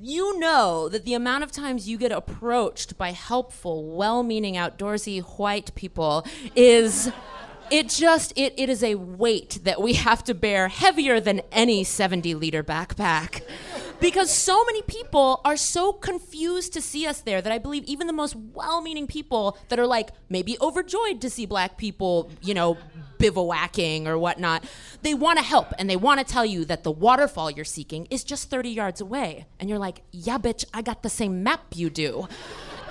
[0.00, 5.22] you know that the amount of times you get approached by helpful, well meaning, outdoorsy
[5.38, 7.10] white people is.
[7.74, 11.82] It just it, it is a weight that we have to bear heavier than any
[11.82, 13.42] 70 liter backpack.
[13.98, 18.06] Because so many people are so confused to see us there that I believe even
[18.06, 22.54] the most well meaning people that are like maybe overjoyed to see black people, you
[22.54, 22.78] know,
[23.18, 24.64] bivouacking or whatnot,
[25.02, 28.06] they want to help and they want to tell you that the waterfall you're seeking
[28.08, 29.46] is just 30 yards away.
[29.58, 32.28] And you're like, yeah, bitch, I got the same map you do.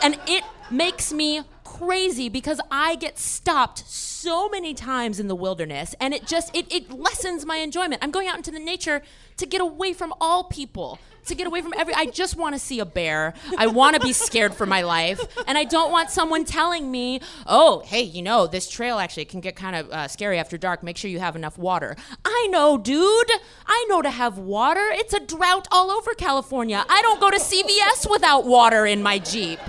[0.02, 1.44] And it makes me
[1.74, 6.72] crazy because I get stopped so many times in the wilderness and it just it,
[6.72, 8.04] it lessens my enjoyment.
[8.04, 9.02] I'm going out into the nature
[9.38, 11.00] to get away from all people.
[11.28, 13.34] To get away from every I just want to see a bear.
[13.58, 17.22] I want to be scared for my life and I don't want someone telling me,
[17.48, 20.84] "Oh, hey, you know, this trail actually can get kind of uh, scary after dark.
[20.84, 21.96] Make sure you have enough water."
[22.26, 23.32] I know, dude.
[23.66, 24.86] I know to have water.
[24.92, 26.86] It's a drought all over California.
[26.90, 29.62] I don't go to CVS without water in my Jeep.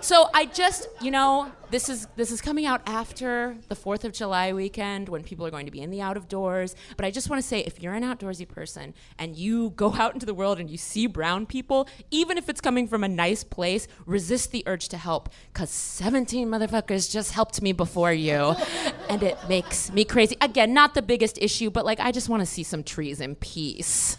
[0.00, 4.12] So I just, you know, this is this is coming out after the 4th of
[4.12, 7.10] July weekend when people are going to be in the out of doors, but I
[7.10, 10.34] just want to say if you're an outdoorsy person and you go out into the
[10.34, 14.52] world and you see brown people, even if it's coming from a nice place, resist
[14.52, 18.54] the urge to help cuz 17 motherfuckers just helped me before you
[19.08, 20.36] and it makes me crazy.
[20.40, 23.34] Again, not the biggest issue, but like I just want to see some trees in
[23.34, 24.16] peace.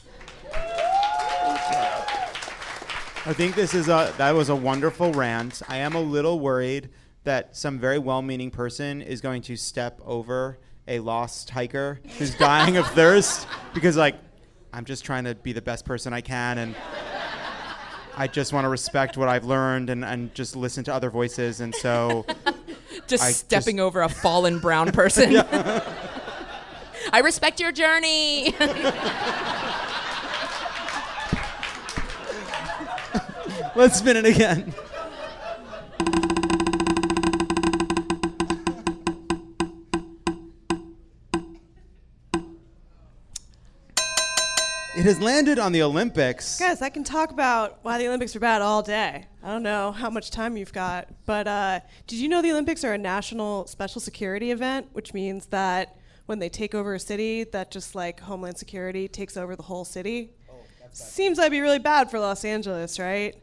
[3.25, 5.61] I think this is a that was a wonderful rant.
[5.67, 6.89] I am a little worried
[7.23, 10.57] that some very well-meaning person is going to step over
[10.87, 14.15] a lost hiker who's dying of thirst because like
[14.73, 16.75] I'm just trying to be the best person I can and
[18.17, 21.61] I just want to respect what I've learned and, and just listen to other voices
[21.61, 22.25] and so
[23.07, 25.35] Just I stepping over a fallen brown person.
[27.11, 28.53] I respect your journey.
[33.79, 34.73] Let's spin it again.
[44.97, 46.59] It has landed on the Olympics.
[46.59, 49.27] Guys, I can talk about why the Olympics are bad all day.
[49.41, 52.83] I don't know how much time you've got, but uh, did you know the Olympics
[52.83, 57.45] are a national special security event, which means that when they take over a city,
[57.45, 60.33] that just like Homeland Security takes over the whole city?
[60.91, 63.41] Seems like it'd be really bad for Los Angeles, right?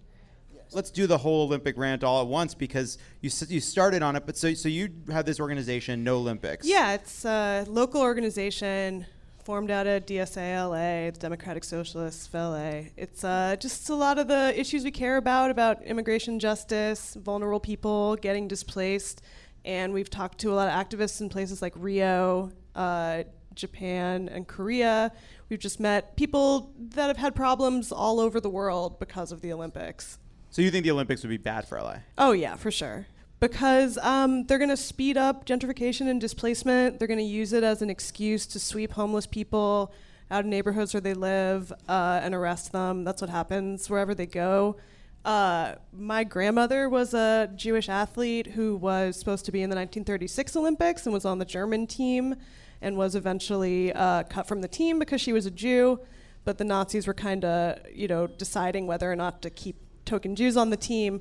[0.72, 4.26] Let's do the whole Olympic rant all at once because you you started on it,
[4.26, 6.66] but so so you have this organization, No Olympics.
[6.66, 9.06] Yeah, it's a local organization
[9.46, 12.88] formed out of DSALA, the Democratic Socialists of LA.
[12.96, 17.60] It's uh, just a lot of the issues we care about, about immigration justice, vulnerable
[17.60, 19.22] people getting displaced.
[19.64, 23.22] And we've talked to a lot of activists in places like Rio, uh,
[23.54, 25.12] Japan, and Korea.
[25.48, 29.52] We've just met people that have had problems all over the world because of the
[29.52, 30.18] Olympics.
[30.56, 31.96] So you think the Olympics would be bad for LA?
[32.16, 33.04] Oh yeah, for sure.
[33.40, 36.98] Because um, they're going to speed up gentrification and displacement.
[36.98, 39.92] They're going to use it as an excuse to sweep homeless people
[40.30, 43.04] out of neighborhoods where they live uh, and arrest them.
[43.04, 44.78] That's what happens wherever they go.
[45.26, 50.56] Uh, my grandmother was a Jewish athlete who was supposed to be in the 1936
[50.56, 52.34] Olympics and was on the German team
[52.80, 56.00] and was eventually uh, cut from the team because she was a Jew.
[56.46, 60.34] But the Nazis were kind of, you know, deciding whether or not to keep token
[60.36, 61.20] Jews on the team.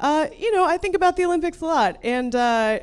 [0.00, 2.80] Uh, you know, I think about the Olympics a lot, and uh,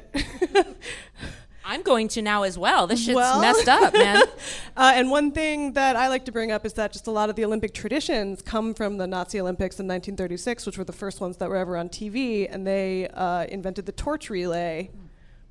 [1.66, 2.88] I'm going to now as well.
[2.88, 4.24] This shit's Well- messed up, man.
[4.78, 7.30] uh, and one thing that I like to bring up is that just a lot
[7.30, 11.20] of the Olympic traditions come from the Nazi Olympics in 1936, which were the first
[11.20, 14.90] ones that were ever on TV, and they uh, invented the torch relay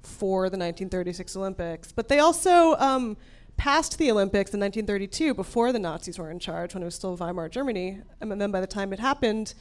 [0.03, 1.92] for the 1936 Olympics.
[1.92, 3.16] But they also um,
[3.59, 7.14] passed the Olympics in 1932 before the Nazis were in charge, when it was still
[7.14, 8.01] Weimar Germany.
[8.20, 9.55] And then by the time it happened,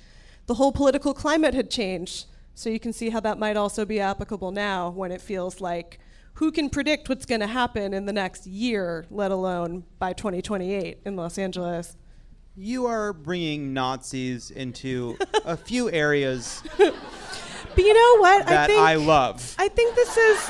[0.47, 2.25] the whole political climate had changed.
[2.55, 5.99] So you can see how that might also be applicable now when it feels like
[6.35, 10.99] who can predict what's going to happen in the next year, let alone by 2028
[11.05, 11.95] in Los Angeles?
[12.55, 16.63] You are bringing Nazis into a few areas
[17.77, 18.47] But you know what?
[18.47, 19.55] that I think I love.
[19.59, 20.49] I think this is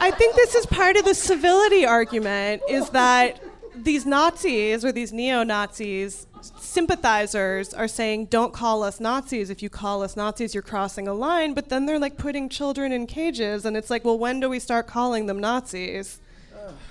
[0.00, 3.40] I think this is part of the civility argument is that
[3.76, 6.26] these Nazis or these neo-Nazis
[6.60, 11.14] sympathizers are saying don't call us Nazis if you call us Nazis you're crossing a
[11.14, 14.48] line but then they're like putting children in cages and it's like well when do
[14.48, 16.20] we start calling them Nazis?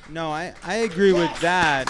[0.09, 1.89] No, I, I agree with that.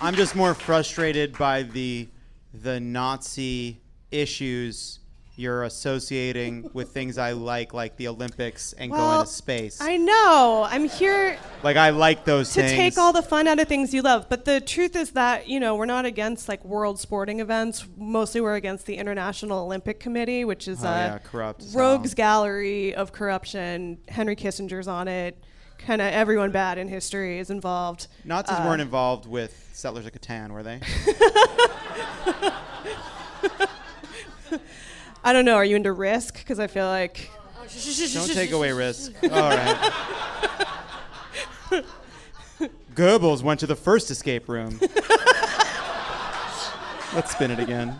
[0.00, 2.08] I'm just more frustrated by the
[2.52, 4.99] the Nazi issues
[5.40, 9.80] you're associating with things I like, like the Olympics and Well, going to space.
[9.80, 10.66] I know.
[10.68, 12.70] I'm here like I like those things.
[12.70, 12.94] to things.
[12.94, 14.26] take all the fun out of things you love.
[14.28, 17.86] But the truth is that, you know, we're not against like world sporting events.
[17.96, 22.94] Mostly we're against the International Olympic Committee, which is Oh, a yeah, corrupt rogues gallery
[22.94, 23.98] of corruption.
[24.08, 25.42] Henry Kissinger's on it.
[25.78, 28.06] Kind of everyone bad in history is involved.
[28.26, 30.80] Nazis Uh, weren't involved with Settlers of Catan, were they?
[35.22, 35.56] I don't know.
[35.56, 36.38] Are you into risk?
[36.38, 37.30] Because I feel like.
[38.14, 39.12] Don't take away risk.
[39.22, 39.92] All right.
[42.94, 44.80] Goebbels went to the first escape room.
[47.14, 47.98] Let's spin it again.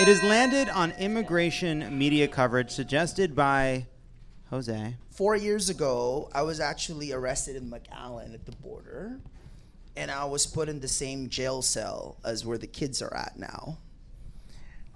[0.00, 3.86] it has landed on immigration media coverage suggested by
[4.54, 4.96] Jose.
[5.10, 9.18] Four years ago, I was actually arrested in McAllen at the border,
[9.96, 13.36] and I was put in the same jail cell as where the kids are at
[13.36, 13.78] now.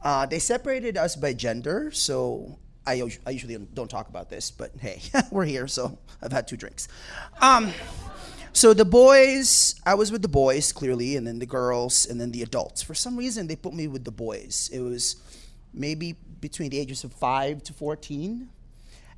[0.02, 2.56] Uh, they separated us by gender, so
[2.86, 5.02] I, I usually don't talk about this, but hey,
[5.32, 6.86] we're here, so I've had two drinks.
[7.40, 7.72] Um,
[8.52, 12.30] so the boys, I was with the boys clearly, and then the girls, and then
[12.30, 12.80] the adults.
[12.80, 14.70] For some reason, they put me with the boys.
[14.72, 15.16] It was
[15.74, 18.48] maybe between the ages of five to 14.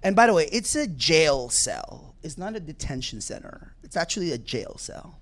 [0.03, 2.15] And by the way, it's a jail cell.
[2.23, 3.75] It's not a detention center.
[3.83, 5.19] It's actually a jail cell.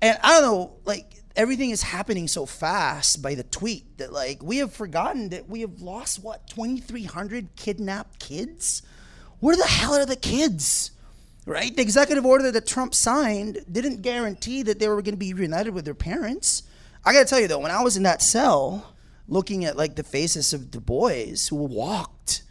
[0.00, 4.42] And I don't know, like everything is happening so fast by the tweet that like
[4.42, 8.82] we have forgotten that we have lost what 2300 kidnapped kids?
[9.40, 10.90] Where the hell are the kids?
[11.46, 11.74] Right?
[11.74, 15.74] The executive order that Trump signed didn't guarantee that they were going to be reunited
[15.74, 16.62] with their parents.
[17.04, 18.94] I got to tell you though, when I was in that cell
[19.26, 22.42] looking at like the faces of the boys who walked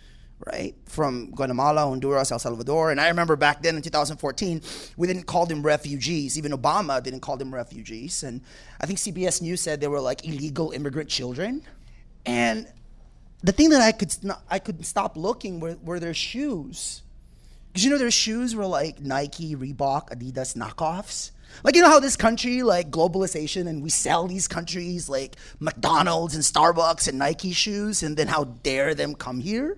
[0.45, 0.75] right?
[0.85, 2.91] From Guatemala, Honduras, El Salvador.
[2.91, 4.61] And I remember back then in 2014,
[4.97, 6.37] we didn't call them refugees.
[6.37, 8.23] Even Obama didn't call them refugees.
[8.23, 8.41] And
[8.79, 11.63] I think CBS News said they were like illegal immigrant children.
[12.25, 12.67] And
[13.43, 17.01] the thing that I could not, I couldn't stop looking were, were their shoes.
[17.67, 21.31] Because you know their shoes were like Nike, Reebok, Adidas knockoffs.
[21.63, 26.35] Like you know how this country like globalization and we sell these countries like McDonald's
[26.35, 29.77] and Starbucks and Nike shoes and then how dare them come here?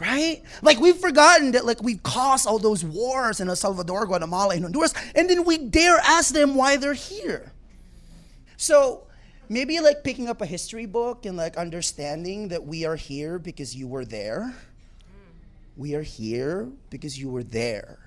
[0.00, 0.42] Right?
[0.62, 4.62] Like we've forgotten that like we've caused all those wars in El Salvador, Guatemala, and
[4.62, 7.52] Honduras, and then we dare ask them why they're here.
[8.56, 9.08] So
[9.48, 13.74] maybe like picking up a history book and like understanding that we are here because
[13.74, 14.54] you were there.
[15.76, 17.98] We are here because you were there.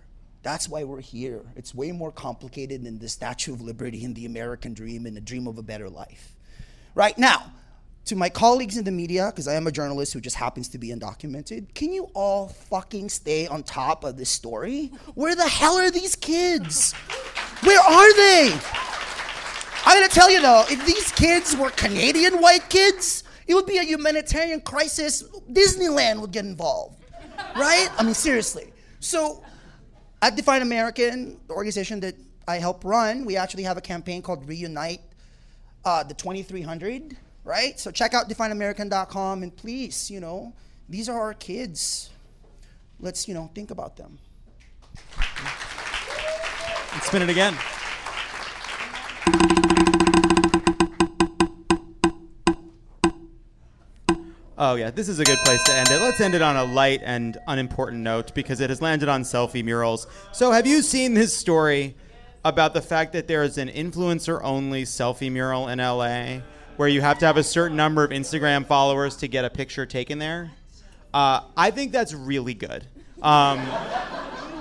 [0.43, 1.41] That's why we're here.
[1.55, 5.21] It's way more complicated than the Statue of Liberty and the American dream and the
[5.21, 6.35] dream of a better life.
[6.95, 7.51] Right now,
[8.05, 10.77] to my colleagues in the media, because I am a journalist who just happens to
[10.77, 14.91] be undocumented, can you all fucking stay on top of this story?
[15.13, 16.93] Where the hell are these kids?
[17.63, 18.59] Where are they?
[19.85, 23.77] I'm gonna tell you though, if these kids were Canadian white kids, it would be
[23.77, 25.23] a humanitarian crisis.
[25.51, 27.03] Disneyland would get involved,
[27.55, 27.89] right?
[27.97, 28.71] I mean, seriously.
[28.99, 29.43] So,
[30.21, 32.15] at Define American, the organization that
[32.47, 35.01] I help run, we actually have a campaign called Reunite
[35.83, 37.79] uh, the 2300, right?
[37.79, 40.53] So check out defineamerican.com and please, you know,
[40.89, 42.09] these are our kids.
[42.99, 44.19] Let's, you know, think about them.
[46.93, 47.57] And spin it again.
[54.63, 55.99] Oh, yeah, this is a good place to end it.
[55.99, 59.63] Let's end it on a light and unimportant note because it has landed on selfie
[59.63, 60.05] murals.
[60.33, 61.95] So, have you seen this story
[62.45, 66.41] about the fact that there is an influencer only selfie mural in LA
[66.81, 69.85] where you have to have a certain number of Instagram followers to get a picture
[69.85, 70.49] taken there?
[71.13, 72.87] Uh, I think that's really good.
[73.21, 73.59] Um,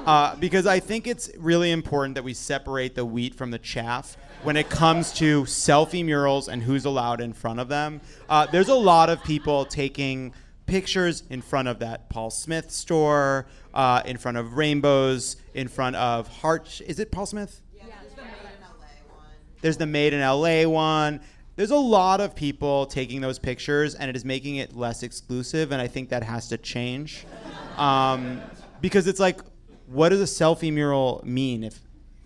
[0.04, 4.18] uh, because I think it's really important that we separate the wheat from the chaff
[4.42, 8.02] when it comes to selfie murals and who's allowed in front of them.
[8.28, 10.34] Uh, there's a lot of people taking
[10.66, 15.96] pictures in front of that Paul Smith store, uh, in front of rainbows, in front
[15.96, 16.82] of heart.
[16.86, 17.62] Is it Paul Smith?
[17.74, 19.62] Yeah, it's the one in LA1.
[19.62, 21.14] there's the Made in LA one.
[21.16, 21.24] There's
[21.68, 25.82] a lot of people taking those pictures, and it is making it less exclusive, and
[25.82, 27.26] I think that has to change.
[27.76, 28.40] Um,
[28.80, 29.40] because it's like,
[29.86, 31.78] what does a selfie mural mean if,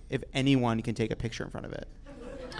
[0.08, 1.88] if anyone can take a picture in front of it?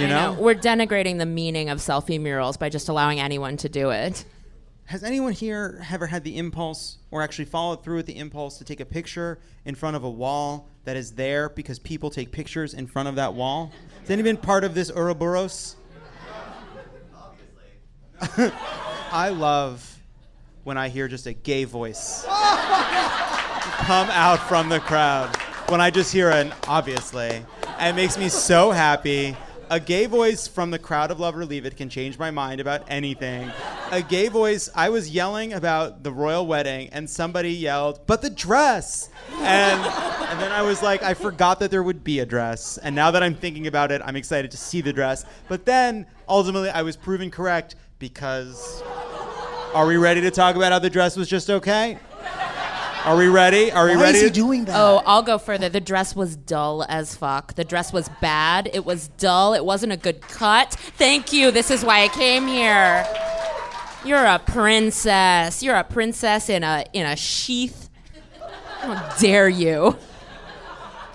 [0.00, 0.32] You I know?
[0.32, 4.24] We're denigrating the meaning of selfie murals by just allowing anyone to do it.
[4.86, 8.64] Has anyone here ever had the impulse or actually followed through with the impulse to
[8.64, 12.74] take a picture in front of a wall that is there because people take pictures
[12.74, 13.72] in front of that wall?
[14.00, 15.76] Has anyone been part of this Ouroboros?
[19.12, 19.98] I love
[20.64, 22.24] when I hear just a gay voice
[23.84, 25.36] come out from the crowd.
[25.68, 27.44] When I just hear an obviously,
[27.78, 29.36] and it makes me so happy.
[29.70, 32.60] A gay voice from the crowd of Lovett or Leave It can change my mind
[32.60, 33.50] about anything.
[33.90, 38.30] A gay voice, I was yelling about the royal wedding, and somebody yelled, but the
[38.30, 39.10] dress!
[39.32, 42.78] And, and then I was like, I forgot that there would be a dress.
[42.78, 45.24] And now that I'm thinking about it, I'm excited to see the dress.
[45.48, 48.82] But then, ultimately, I was proven correct because.
[49.74, 51.98] Are we ready to talk about how the dress was just okay?
[53.04, 53.70] Are we ready?
[53.70, 54.18] Are we Why ready?
[54.18, 54.76] is he doing that?
[54.76, 55.68] Oh, I'll go further.
[55.68, 57.54] The dress was dull as fuck.
[57.54, 58.70] The dress was bad.
[58.72, 59.52] It was dull.
[59.52, 60.72] It wasn't a good cut.
[60.72, 61.50] Thank you.
[61.50, 63.06] This is why I came here.
[64.06, 65.62] You're a princess.
[65.62, 67.90] You're a princess in a in a sheath.
[68.80, 69.98] How dare you?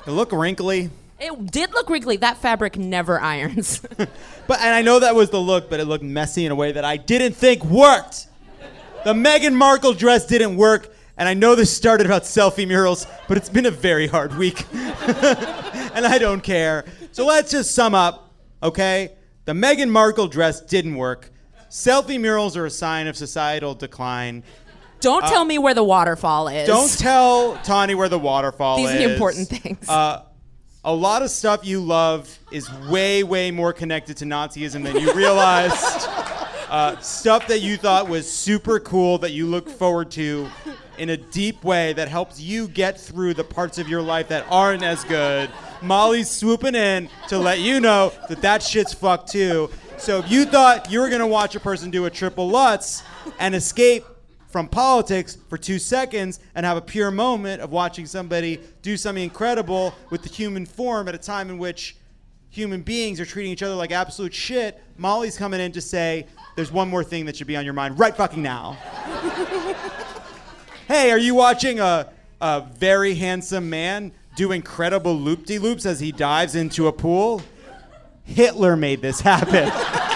[0.05, 0.91] They look wrinkly.
[1.19, 2.17] It did look wrinkly.
[2.17, 3.81] That fabric never irons.
[4.47, 6.71] But and I know that was the look, but it looked messy in a way
[6.71, 8.25] that I didn't think worked.
[9.03, 13.37] The Meghan Markle dress didn't work, and I know this started about selfie murals, but
[13.37, 14.65] it's been a very hard week.
[14.73, 16.85] and I don't care.
[17.11, 18.33] So let's just sum up,
[18.63, 19.11] okay?
[19.45, 21.31] The Meghan Markle dress didn't work.
[21.69, 24.43] Selfie murals are a sign of societal decline.
[24.99, 26.67] Don't Uh, tell me where the waterfall is.
[26.67, 28.93] Don't tell Tawny where the waterfall These is.
[28.93, 29.87] These are the important things.
[29.87, 30.23] Uh,
[30.83, 35.13] a lot of stuff you love is way, way more connected to Nazism than you
[35.13, 36.07] realized.
[36.69, 40.47] uh, stuff that you thought was super cool that you look forward to
[40.97, 44.45] in a deep way that helps you get through the parts of your life that
[44.49, 45.49] aren't as good.
[45.81, 49.69] Molly's swooping in to let you know that that shit's fucked too.
[49.97, 53.03] So if you thought you were gonna watch a person do a triple Lutz
[53.39, 54.05] and escape
[54.49, 59.23] from politics for two seconds and have a pure moment of watching somebody do something
[59.23, 61.95] incredible with the human form at a time in which
[62.49, 66.71] human beings are treating each other like absolute shit, Molly's coming in to say, there's
[66.71, 68.73] one more thing that should be on your mind right fucking now.
[70.87, 72.11] hey, are you watching a,
[72.41, 77.43] a very handsome man do incredible loop de loops as he dives into a pool?
[78.23, 79.71] Hitler made this happen.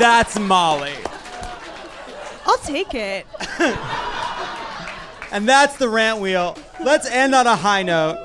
[0.00, 0.94] That's Molly.
[2.46, 3.26] I'll take it.
[5.30, 6.56] And that's the rant wheel.
[6.82, 8.16] Let's end on a high note.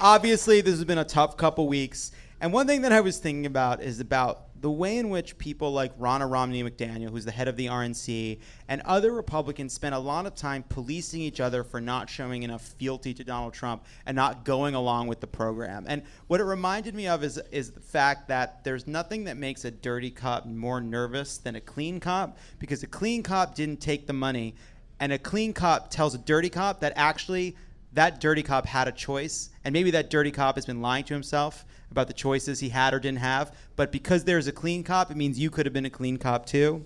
[0.00, 2.10] Obviously, this has been a tough couple weeks.
[2.40, 5.72] And one thing that I was thinking about is about the way in which people
[5.72, 9.98] like Ronna Romney McDaniel, who's the head of the RNC, and other Republicans spend a
[9.98, 14.14] lot of time policing each other for not showing enough fealty to Donald Trump and
[14.14, 15.84] not going along with the program.
[15.88, 19.64] And what it reminded me of is, is the fact that there's nothing that makes
[19.64, 24.06] a dirty cop more nervous than a clean cop because a clean cop didn't take
[24.06, 24.54] the money.
[25.00, 27.56] And a clean cop tells a dirty cop that actually
[27.94, 31.14] that dirty cop had a choice, and maybe that dirty cop has been lying to
[31.14, 33.54] himself about the choices he had or didn't have.
[33.76, 36.44] But because there's a clean cop, it means you could have been a clean cop
[36.44, 36.84] too.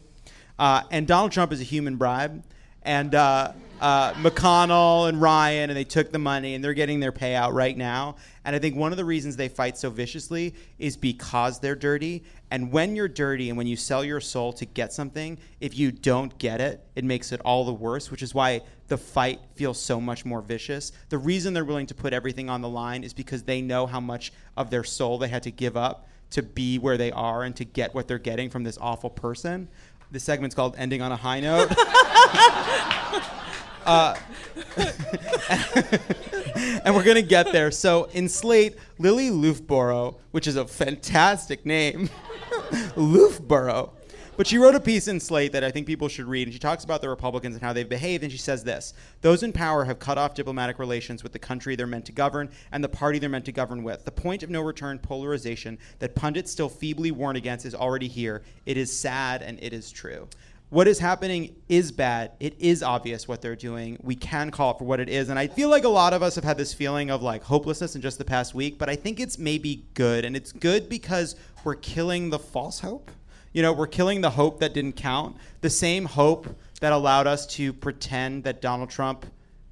[0.58, 2.42] Uh, and Donald Trump is a human bribe,
[2.82, 7.12] and uh, uh, McConnell and Ryan, and they took the money, and they're getting their
[7.12, 8.16] payout right now.
[8.46, 12.22] And I think one of the reasons they fight so viciously is because they're dirty.
[12.52, 15.90] And when you're dirty and when you sell your soul to get something, if you
[15.90, 19.82] don't get it, it makes it all the worse, which is why the fight feels
[19.82, 20.92] so much more vicious.
[21.08, 23.98] The reason they're willing to put everything on the line is because they know how
[23.98, 27.56] much of their soul they had to give up to be where they are and
[27.56, 29.66] to get what they're getting from this awful person.
[30.12, 31.74] This segment's called Ending on a High Note.
[33.86, 34.16] uh,
[36.84, 37.70] and we're gonna get there.
[37.70, 42.10] So in Slate, Lili Loofbourow, which is a fantastic name,
[42.96, 43.90] Loofbourow.
[44.36, 46.58] But she wrote a piece in Slate that I think people should read, and she
[46.58, 48.22] talks about the Republicans and how they've behaved.
[48.22, 48.92] And she says this
[49.22, 52.50] Those in power have cut off diplomatic relations with the country they're meant to govern
[52.72, 54.04] and the party they're meant to govern with.
[54.04, 58.42] The point of no return polarization that pundits still feebly warn against is already here.
[58.66, 60.28] It is sad and it is true.
[60.68, 62.32] What is happening is bad.
[62.40, 63.98] It is obvious what they're doing.
[64.02, 65.28] We can call it for what it is.
[65.28, 67.94] And I feel like a lot of us have had this feeling of like hopelessness
[67.94, 70.24] in just the past week, but I think it's maybe good.
[70.24, 73.12] And it's good because we're killing the false hope.
[73.52, 75.36] You know, we're killing the hope that didn't count.
[75.60, 76.48] The same hope
[76.80, 79.24] that allowed us to pretend that Donald Trump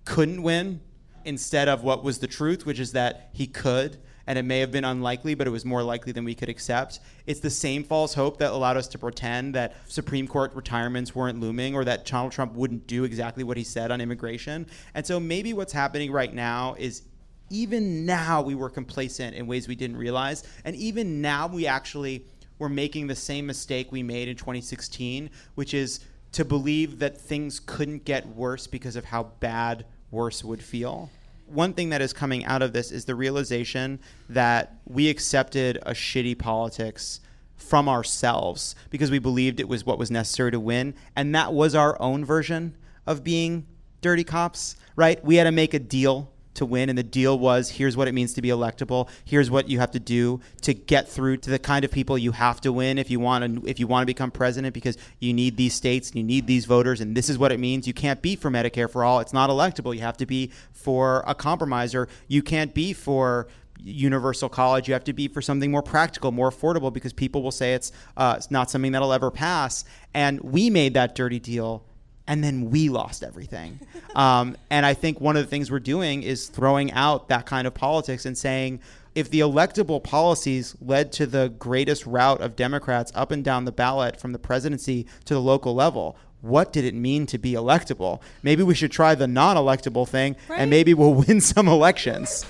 [0.04, 0.80] couldn't win
[1.24, 3.98] instead of what was the truth, which is that he could.
[4.26, 7.01] And it may have been unlikely, but it was more likely than we could accept.
[7.26, 11.40] It's the same false hope that allowed us to pretend that Supreme Court retirements weren't
[11.40, 14.66] looming or that Donald Trump wouldn't do exactly what he said on immigration.
[14.94, 17.02] And so maybe what's happening right now is
[17.51, 20.44] even now we were complacent in ways we didn't realize.
[20.64, 22.26] And even now we actually
[22.59, 26.01] were making the same mistake we made in 2016, which is
[26.32, 31.10] to believe that things couldn't get worse because of how bad worse would feel.
[31.46, 35.92] One thing that is coming out of this is the realization that we accepted a
[35.92, 37.20] shitty politics
[37.56, 40.94] from ourselves because we believed it was what was necessary to win.
[41.14, 42.76] And that was our own version
[43.06, 43.66] of being
[44.00, 45.24] dirty cops, right?
[45.24, 48.12] We had to make a deal to win and the deal was here's what it
[48.12, 49.09] means to be electable.
[49.24, 52.32] Here's what you have to do to get through to the kind of people you
[52.32, 55.32] have to win if you want to if you want to become president because you
[55.32, 57.86] need these states and you need these voters and this is what it means.
[57.86, 59.20] You can't be for medicare for all.
[59.20, 59.94] It's not electable.
[59.94, 62.09] You have to be for a compromiser.
[62.28, 63.48] You can't be for
[63.78, 64.89] universal college.
[64.89, 67.93] You have to be for something more practical more affordable because people will say it's
[68.16, 69.85] uh, it's not something that'll ever pass.
[70.14, 71.85] And we made that dirty deal
[72.26, 73.80] and then we lost everything.
[74.14, 77.66] Um, and I think one of the things we're doing is throwing out that kind
[77.66, 78.78] of politics and saying,
[79.16, 83.72] if the electable policies led to the greatest rout of Democrats up and down the
[83.72, 88.20] ballot from the presidency to the local level, what did it mean to be electable?
[88.44, 92.46] Maybe we should try the non electable thing and maybe we'll win some elections.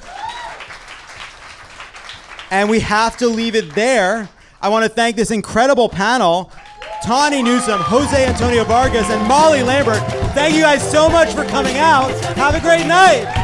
[2.50, 4.28] and we have to leave it there.
[4.60, 6.52] I want to thank this incredible panel
[7.04, 10.02] Tawny Newsome, Jose Antonio Vargas, and Molly Lambert.
[10.32, 12.10] Thank you guys so much for coming out.
[12.36, 13.43] Have a great night.